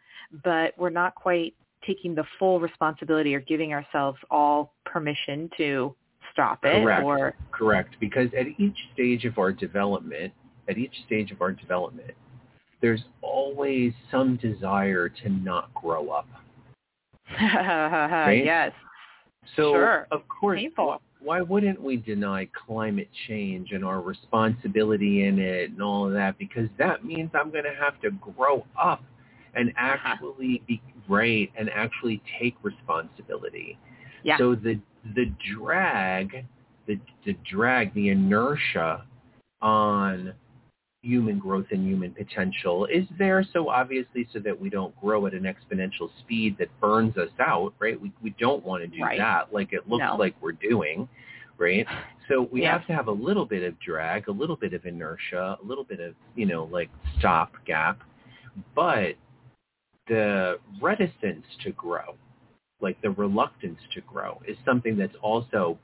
but 0.44 0.74
we're 0.76 0.90
not 0.90 1.14
quite 1.14 1.54
taking 1.86 2.14
the 2.14 2.24
full 2.38 2.60
responsibility 2.60 3.34
or 3.34 3.40
giving 3.40 3.72
ourselves 3.72 4.18
all 4.30 4.74
permission 4.84 5.50
to 5.56 5.94
stop 6.32 6.64
it 6.64 6.82
Correct. 6.82 7.04
or 7.04 7.34
Correct. 7.50 7.96
Because 8.00 8.28
at 8.38 8.46
each 8.58 8.76
stage 8.94 9.24
of 9.24 9.38
our 9.38 9.52
development, 9.52 10.32
at 10.68 10.78
each 10.78 10.94
stage 11.06 11.30
of 11.30 11.40
our 11.40 11.52
development, 11.52 12.12
there's 12.82 13.02
always 13.22 13.92
some 14.10 14.36
desire 14.36 15.08
to 15.08 15.28
not 15.30 15.72
grow 15.74 16.10
up. 16.10 16.26
yes. 17.40 18.72
So 19.56 19.72
Sure. 19.72 20.06
of 20.10 20.22
course, 20.28 20.60
Painful. 20.60 21.00
why 21.20 21.40
wouldn't 21.40 21.80
we 21.80 21.96
deny 21.96 22.46
climate 22.66 23.08
change 23.28 23.72
and 23.72 23.84
our 23.84 24.00
responsibility 24.00 25.24
in 25.24 25.38
it 25.38 25.70
and 25.70 25.82
all 25.82 26.06
of 26.06 26.12
that? 26.12 26.36
Because 26.38 26.68
that 26.78 27.04
means 27.04 27.30
I'm 27.34 27.50
going 27.50 27.64
to 27.64 27.74
have 27.80 28.00
to 28.02 28.10
grow 28.10 28.66
up 28.80 29.02
and 29.54 29.70
Uh-huh. 29.70 29.74
actually 30.14 30.62
be 30.66 30.82
great 31.08 31.50
and 31.56 31.70
actually 31.70 32.22
take 32.40 32.54
responsibility. 32.62 33.78
Yeah. 34.24 34.38
So 34.38 34.54
the 34.54 34.78
the 35.16 35.32
drag, 35.56 36.44
the 36.86 36.98
the 37.24 37.32
drag, 37.50 37.92
the 37.94 38.10
inertia 38.10 39.04
on 39.60 40.32
human 41.02 41.38
growth 41.38 41.66
and 41.72 41.84
human 41.86 42.12
potential 42.12 42.86
is 42.86 43.04
there 43.18 43.44
so 43.52 43.68
obviously 43.68 44.26
so 44.32 44.38
that 44.38 44.58
we 44.58 44.70
don't 44.70 44.98
grow 45.00 45.26
at 45.26 45.34
an 45.34 45.42
exponential 45.42 46.08
speed 46.20 46.56
that 46.58 46.68
burns 46.80 47.16
us 47.16 47.30
out, 47.40 47.74
right? 47.80 48.00
We 48.00 48.12
we 48.22 48.30
don't 48.38 48.64
want 48.64 48.82
to 48.82 48.86
do 48.88 49.02
Right. 49.02 49.18
that 49.18 49.52
like 49.52 49.72
it 49.72 49.88
looks 49.88 50.04
No. 50.04 50.16
like 50.16 50.34
we're 50.40 50.52
doing, 50.52 51.08
right? 51.58 51.86
So 52.28 52.42
we 52.52 52.62
Yeah. 52.62 52.72
have 52.72 52.86
to 52.86 52.94
have 52.94 53.08
a 53.08 53.12
little 53.12 53.44
bit 53.44 53.64
of 53.64 53.78
drag, 53.80 54.28
a 54.28 54.32
little 54.32 54.54
bit 54.56 54.74
of 54.74 54.86
inertia, 54.86 55.58
a 55.60 55.64
little 55.66 55.82
bit 55.84 55.98
of, 55.98 56.14
you 56.36 56.46
know, 56.46 56.64
like 56.64 56.88
stop 57.18 57.52
gap, 57.64 58.00
but 58.74 59.16
the 60.06 60.60
reticence 60.80 61.44
to 61.64 61.72
grow, 61.72 62.14
like 62.80 63.00
the 63.02 63.10
reluctance 63.10 63.80
to 63.94 64.00
grow 64.02 64.40
is 64.46 64.56
something 64.64 64.96
that's 64.96 65.16
also 65.20 65.78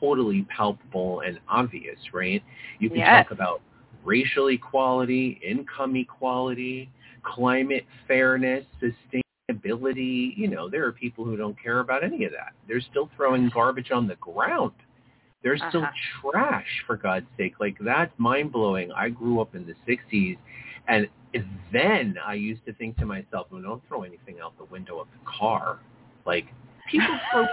totally 0.00 0.42
palpable 0.44 1.20
and 1.20 1.38
obvious, 1.48 1.98
right? 2.14 2.42
You 2.78 2.88
can 2.88 2.98
Yes. 3.00 3.26
talk 3.28 3.32
about 3.32 3.60
racial 4.04 4.48
equality, 4.48 5.40
income 5.46 5.96
equality, 5.96 6.90
climate 7.22 7.84
fairness, 8.08 8.64
sustainability. 8.80 10.36
You 10.36 10.48
know, 10.48 10.68
there 10.68 10.84
are 10.86 10.92
people 10.92 11.24
who 11.24 11.36
don't 11.36 11.60
care 11.62 11.80
about 11.80 12.02
any 12.04 12.24
of 12.24 12.32
that. 12.32 12.52
They're 12.68 12.80
still 12.80 13.08
throwing 13.16 13.48
garbage 13.52 13.90
on 13.90 14.06
the 14.06 14.16
ground. 14.16 14.72
They're 15.42 15.56
still 15.56 15.82
Uh-huh. 15.82 16.30
trash, 16.30 16.84
for 16.86 16.96
God's 16.96 17.26
sake. 17.36 17.58
Like, 17.58 17.76
that's 17.80 18.12
mind-blowing. 18.18 18.92
I 18.92 19.08
grew 19.08 19.40
up 19.40 19.54
in 19.54 19.66
the 19.66 19.74
60s, 19.86 20.38
and 20.86 21.08
then 21.72 22.16
I 22.24 22.34
used 22.34 22.64
to 22.66 22.72
think 22.74 22.96
to 22.98 23.06
myself, 23.06 23.48
well, 23.50 23.60
don't 23.62 23.82
throw 23.88 24.02
anything 24.02 24.40
out 24.40 24.56
the 24.56 24.64
window 24.64 25.00
of 25.00 25.08
the 25.12 25.18
car. 25.24 25.80
Like, 26.26 26.46
people 26.88 27.18
throw 27.32 27.46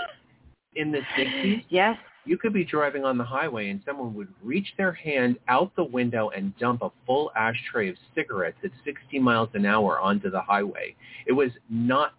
in 0.75 0.91
the 0.91 1.01
60s, 1.17 1.63
Yes. 1.69 1.97
You 2.29 2.37
could 2.37 2.53
be 2.53 2.63
driving 2.63 3.03
on 3.03 3.17
the 3.17 3.23
highway 3.23 3.71
and 3.71 3.81
someone 3.83 4.13
would 4.13 4.27
reach 4.43 4.67
their 4.77 4.91
hand 4.91 5.39
out 5.47 5.75
the 5.75 5.83
window 5.83 6.29
and 6.29 6.55
dump 6.59 6.83
a 6.83 6.91
full 7.07 7.31
ashtray 7.35 7.89
of 7.89 7.95
cigarettes 8.13 8.57
at 8.63 8.69
60 8.85 9.17
miles 9.17 9.49
an 9.55 9.65
hour 9.65 9.99
onto 9.99 10.29
the 10.29 10.39
highway. 10.39 10.95
It 11.25 11.31
was 11.31 11.49
not 11.71 12.13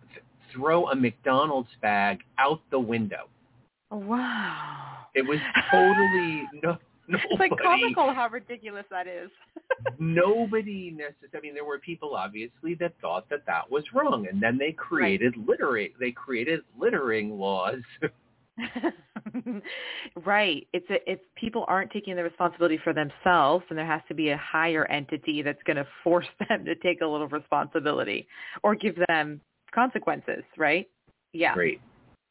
throw 0.52 0.88
a 0.88 0.96
McDonald's 0.96 1.68
bag 1.80 2.18
out 2.38 2.60
the 2.72 2.78
window. 2.80 3.28
Oh, 3.92 3.98
wow. 3.98 5.06
It 5.14 5.22
was 5.22 5.38
totally 5.70 6.42
no 6.60 6.76
It's 7.08 7.38
like 7.38 7.52
comical 7.62 8.12
how 8.12 8.28
ridiculous 8.30 8.86
that 8.90 9.06
is. 9.06 9.30
nobody 10.00 10.90
necessarily. 10.90 11.38
I 11.38 11.40
mean, 11.40 11.54
there 11.54 11.64
were 11.64 11.78
people 11.78 12.16
obviously 12.16 12.74
that 12.80 12.94
thought 13.00 13.28
that 13.30 13.46
that 13.46 13.70
was 13.70 13.84
wrong, 13.94 14.26
and 14.28 14.42
then 14.42 14.58
they 14.58 14.72
created 14.72 15.36
littering. 15.46 15.90
They 16.00 16.10
created 16.10 16.62
littering 16.76 17.38
laws. 17.38 17.78
right. 20.24 20.66
It's 20.72 20.88
a, 20.90 21.10
if 21.10 21.18
people 21.36 21.64
aren't 21.68 21.90
taking 21.90 22.16
the 22.16 22.22
responsibility 22.22 22.78
for 22.82 22.92
themselves, 22.92 23.64
then 23.68 23.76
there 23.76 23.86
has 23.86 24.02
to 24.08 24.14
be 24.14 24.30
a 24.30 24.36
higher 24.36 24.86
entity 24.86 25.42
that's 25.42 25.62
going 25.64 25.76
to 25.76 25.86
force 26.04 26.26
them 26.48 26.64
to 26.64 26.74
take 26.76 27.00
a 27.00 27.06
little 27.06 27.28
responsibility 27.28 28.26
or 28.62 28.74
give 28.74 28.96
them 29.08 29.40
consequences. 29.74 30.44
Right? 30.56 30.88
Yeah. 31.32 31.54
Great. 31.54 31.80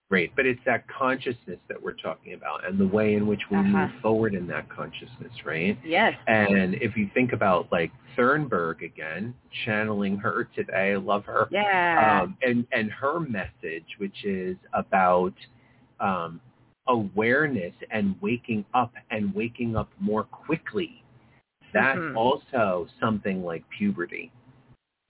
Great. 0.10 0.36
But 0.36 0.48
it's 0.48 0.60
that 0.66 0.86
consciousness 0.88 1.60
that 1.68 1.80
we're 1.80 1.94
talking 1.94 2.34
about 2.34 2.66
and 2.68 2.80
the 2.80 2.88
way 2.88 3.14
in 3.14 3.28
which 3.28 3.42
we 3.52 3.58
Uh-huh. 3.58 3.68
move 3.68 3.92
forward 4.02 4.34
in 4.34 4.48
that 4.48 4.68
consciousness, 4.68 5.32
right? 5.46 5.78
Yes. 5.86 6.16
And 6.28 6.74
if 6.82 6.98
you 6.98 7.12
think 7.14 7.32
about 7.32 7.72
like 7.72 7.92
Thunberg 8.18 8.82
again, 8.84 9.36
channeling 9.66 10.18
her 10.18 10.50
today, 10.56 10.94
I 10.94 10.96
love 10.96 11.26
her. 11.26 11.48
Yeah. 11.52 12.24
Um, 12.24 12.36
and, 12.42 12.66
and 12.72 12.92
her 12.92 13.20
message, 13.20 13.86
which 14.00 14.26
is 14.26 14.58
about 14.74 15.34
um, 16.00 16.40
awareness 16.88 17.74
and 17.92 18.16
waking 18.22 18.66
up 18.74 18.94
and 19.12 19.34
waking 19.34 19.76
up 19.76 19.90
more 20.00 20.24
quickly. 20.24 21.04
That's 21.74 22.00
Mhm. 22.00 22.16
also 22.16 22.88
something 23.00 23.44
like 23.44 23.64
puberty, 23.70 24.32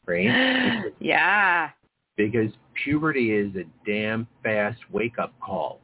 right? 0.06 0.92
yeah. 1.00 1.72
because 2.18 2.52
puberty 2.74 3.32
is 3.32 3.56
a 3.56 3.64
damn 3.86 4.28
fast 4.44 4.78
wake 4.92 5.18
up 5.18 5.32
call. 5.40 5.80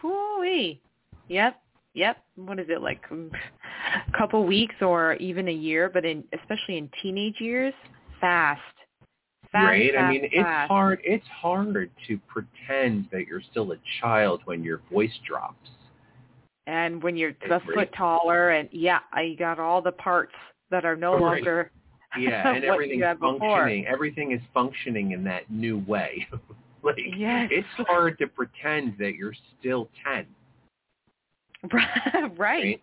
Hooey. 0.00 0.80
Yep. 1.28 1.62
Yep. 1.94 2.16
What 2.34 2.58
is 2.58 2.68
it 2.68 2.82
like? 2.82 3.00
A 3.12 4.12
couple 4.18 4.44
weeks 4.44 4.74
or 4.80 5.14
even 5.14 5.46
a 5.46 5.52
year, 5.52 5.88
but 5.88 6.04
in 6.04 6.24
especially 6.32 6.78
in 6.78 6.90
teenage 7.00 7.40
years, 7.40 7.74
fast. 8.20 8.60
Fast, 9.52 9.66
right? 9.66 9.90
I 9.94 9.98
fast, 10.00 10.12
mean, 10.12 10.24
it's 10.24 10.34
fast. 10.34 10.68
hard 10.68 11.00
it's 11.04 11.26
hard 11.28 11.90
to 12.08 12.18
pretend 12.26 13.06
that 13.12 13.26
you're 13.26 13.42
still 13.50 13.72
a 13.72 13.76
child 14.00 14.40
when 14.46 14.62
your 14.64 14.80
voice 14.90 15.12
drops. 15.26 15.68
And 16.66 17.02
when 17.02 17.16
you're 17.16 17.30
It's 17.30 17.50
a 17.50 17.60
foot 17.74 17.92
taller, 17.96 18.50
and 18.50 18.68
yeah, 18.72 19.00
I 19.12 19.34
got 19.38 19.58
all 19.58 19.82
the 19.82 19.92
parts 19.92 20.32
that 20.70 20.84
are 20.84 20.96
no 20.96 21.12
Right. 21.14 21.20
longer 21.44 21.70
Yeah, 22.18 22.52
and 22.54 22.64
everything's 22.64 23.02
had 23.02 23.18
before. 23.20 23.38
functioning. 23.38 23.86
Everything 23.86 24.32
is 24.32 24.40
functioning 24.54 25.12
in 25.12 25.22
that 25.24 25.50
new 25.50 25.78
way. 25.80 26.26
like 26.82 26.96
Yes. 27.16 27.48
it's 27.52 27.88
hard 27.88 28.16
to 28.18 28.26
pretend 28.28 28.96
that 28.98 29.14
you're 29.16 29.34
still 29.58 29.88
10. 30.04 30.26
right. 31.72 32.38
right? 32.38 32.82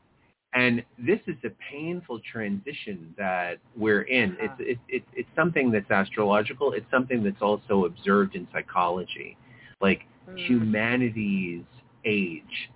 And 0.53 0.83
this 0.97 1.19
is 1.27 1.35
a 1.43 1.49
painful 1.71 2.19
transition 2.31 3.13
that 3.17 3.59
we're 3.77 4.01
in. 4.03 4.31
Uh-huh. 4.31 4.55
It's 4.59 4.79
it, 4.87 4.95
it, 4.95 5.03
it's 5.13 5.29
something 5.35 5.71
that's 5.71 5.89
astrological. 5.91 6.73
It's 6.73 6.89
something 6.89 7.23
that's 7.23 7.41
also 7.41 7.85
observed 7.85 8.35
in 8.35 8.47
psychology, 8.51 9.37
like 9.79 10.05
Mm. 10.29 10.45
humanity's 10.47 11.63
age, 12.05 12.69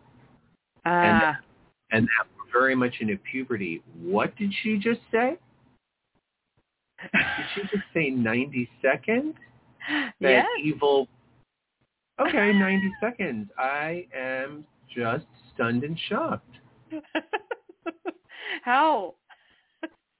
Ah, 0.86 1.38
and 1.91 2.05
that 2.05 2.27
we're 2.38 2.59
very 2.59 2.75
much 2.75 2.95
into 2.99 3.17
puberty. 3.17 3.81
What 4.01 4.36
did 4.36 4.51
she 4.62 4.77
just 4.77 5.01
say? 5.12 5.38
Did 7.13 7.45
she 7.55 7.62
just 7.63 7.83
say 7.93 8.09
90 8.09 8.69
seconds? 8.81 9.36
That 9.89 10.13
yes. 10.21 10.45
evil. 10.63 11.07
Okay, 12.19 12.53
90 12.53 12.91
seconds. 13.01 13.49
I 13.57 14.07
am 14.15 14.65
just 14.93 15.25
stunned 15.53 15.83
and 15.83 15.99
shocked. 16.09 16.57
How? 18.63 19.15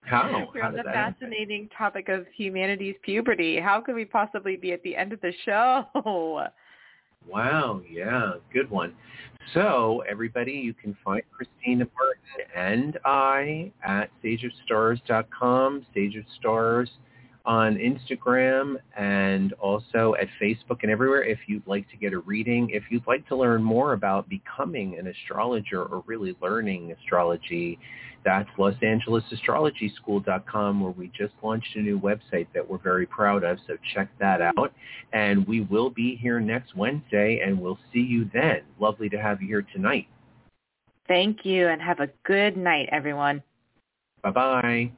How? 0.02 0.50
We're 0.54 0.62
How 0.62 0.68
on 0.68 0.74
the 0.74 0.84
that 0.84 0.94
happen? 0.94 1.14
fascinating 1.14 1.70
topic 1.78 2.10
of 2.10 2.26
humanity's 2.36 2.96
puberty. 3.04 3.60
How 3.60 3.80
could 3.80 3.96
we 3.96 4.04
possibly 4.04 4.58
be 4.58 4.74
at 4.74 4.84
the 4.84 4.96
end 4.96 5.14
of 5.14 5.22
the 5.22 5.32
show? 5.46 5.86
Wow, 7.26 7.80
yeah, 7.90 8.34
good 8.52 8.70
one. 8.70 8.94
So 9.54 10.04
everybody, 10.10 10.52
you 10.52 10.74
can 10.74 10.94
find 11.06 11.24
Christina 11.32 11.88
Martin 11.98 12.52
and 12.54 13.00
I 13.06 13.72
at 13.82 14.10
stageofstars.com, 14.22 15.86
of 15.96 16.26
Stars 16.38 16.90
on 17.46 17.76
Instagram 17.76 18.78
and 18.98 19.54
also 19.54 20.16
at 20.20 20.28
Facebook 20.42 20.84
and 20.84 20.92
everywhere 20.92 21.24
if 21.24 21.40
you'd 21.48 21.66
like 21.68 21.90
to 21.90 21.98
get 21.98 22.14
a 22.14 22.20
reading. 22.20 22.70
If 22.70 22.84
you'd 22.90 23.06
like 23.06 23.28
to 23.28 23.36
learn 23.36 23.62
more 23.62 23.92
about 23.94 24.30
becoming 24.30 24.98
an 24.98 25.08
astrologer 25.08 25.84
or 25.84 26.04
really 26.08 26.38
learning 26.42 26.94
astrology, 26.94 27.78
that's 28.24 28.48
losangeles.astrologyschool.com 28.58 30.80
where 30.80 30.92
we 30.92 31.10
just 31.10 31.34
launched 31.42 31.76
a 31.76 31.82
new 31.82 32.00
website 32.00 32.48
that 32.54 32.66
we're 32.68 32.78
very 32.78 33.06
proud 33.06 33.44
of. 33.44 33.58
So 33.68 33.76
check 33.94 34.08
that 34.20 34.40
out. 34.42 34.72
And 35.12 35.46
we 35.46 35.60
will 35.62 35.90
be 35.90 36.16
here 36.16 36.40
next 36.40 36.78
Wednesday 36.78 37.42
and 37.46 37.60
we'll 37.60 37.80
see 37.92 38.00
you 38.00 38.30
then. 38.34 38.62
Lovely 38.80 39.10
to 39.10 39.18
have 39.18 39.42
you 39.42 39.50
here 39.50 39.68
tonight. 39.74 40.08
Thank 41.10 41.44
you 41.44 41.68
and 41.68 41.82
have 41.82 42.00
a 42.00 42.08
good 42.24 42.56
night, 42.56 42.88
everyone. 42.92 43.44
Bye-bye. 44.22 44.94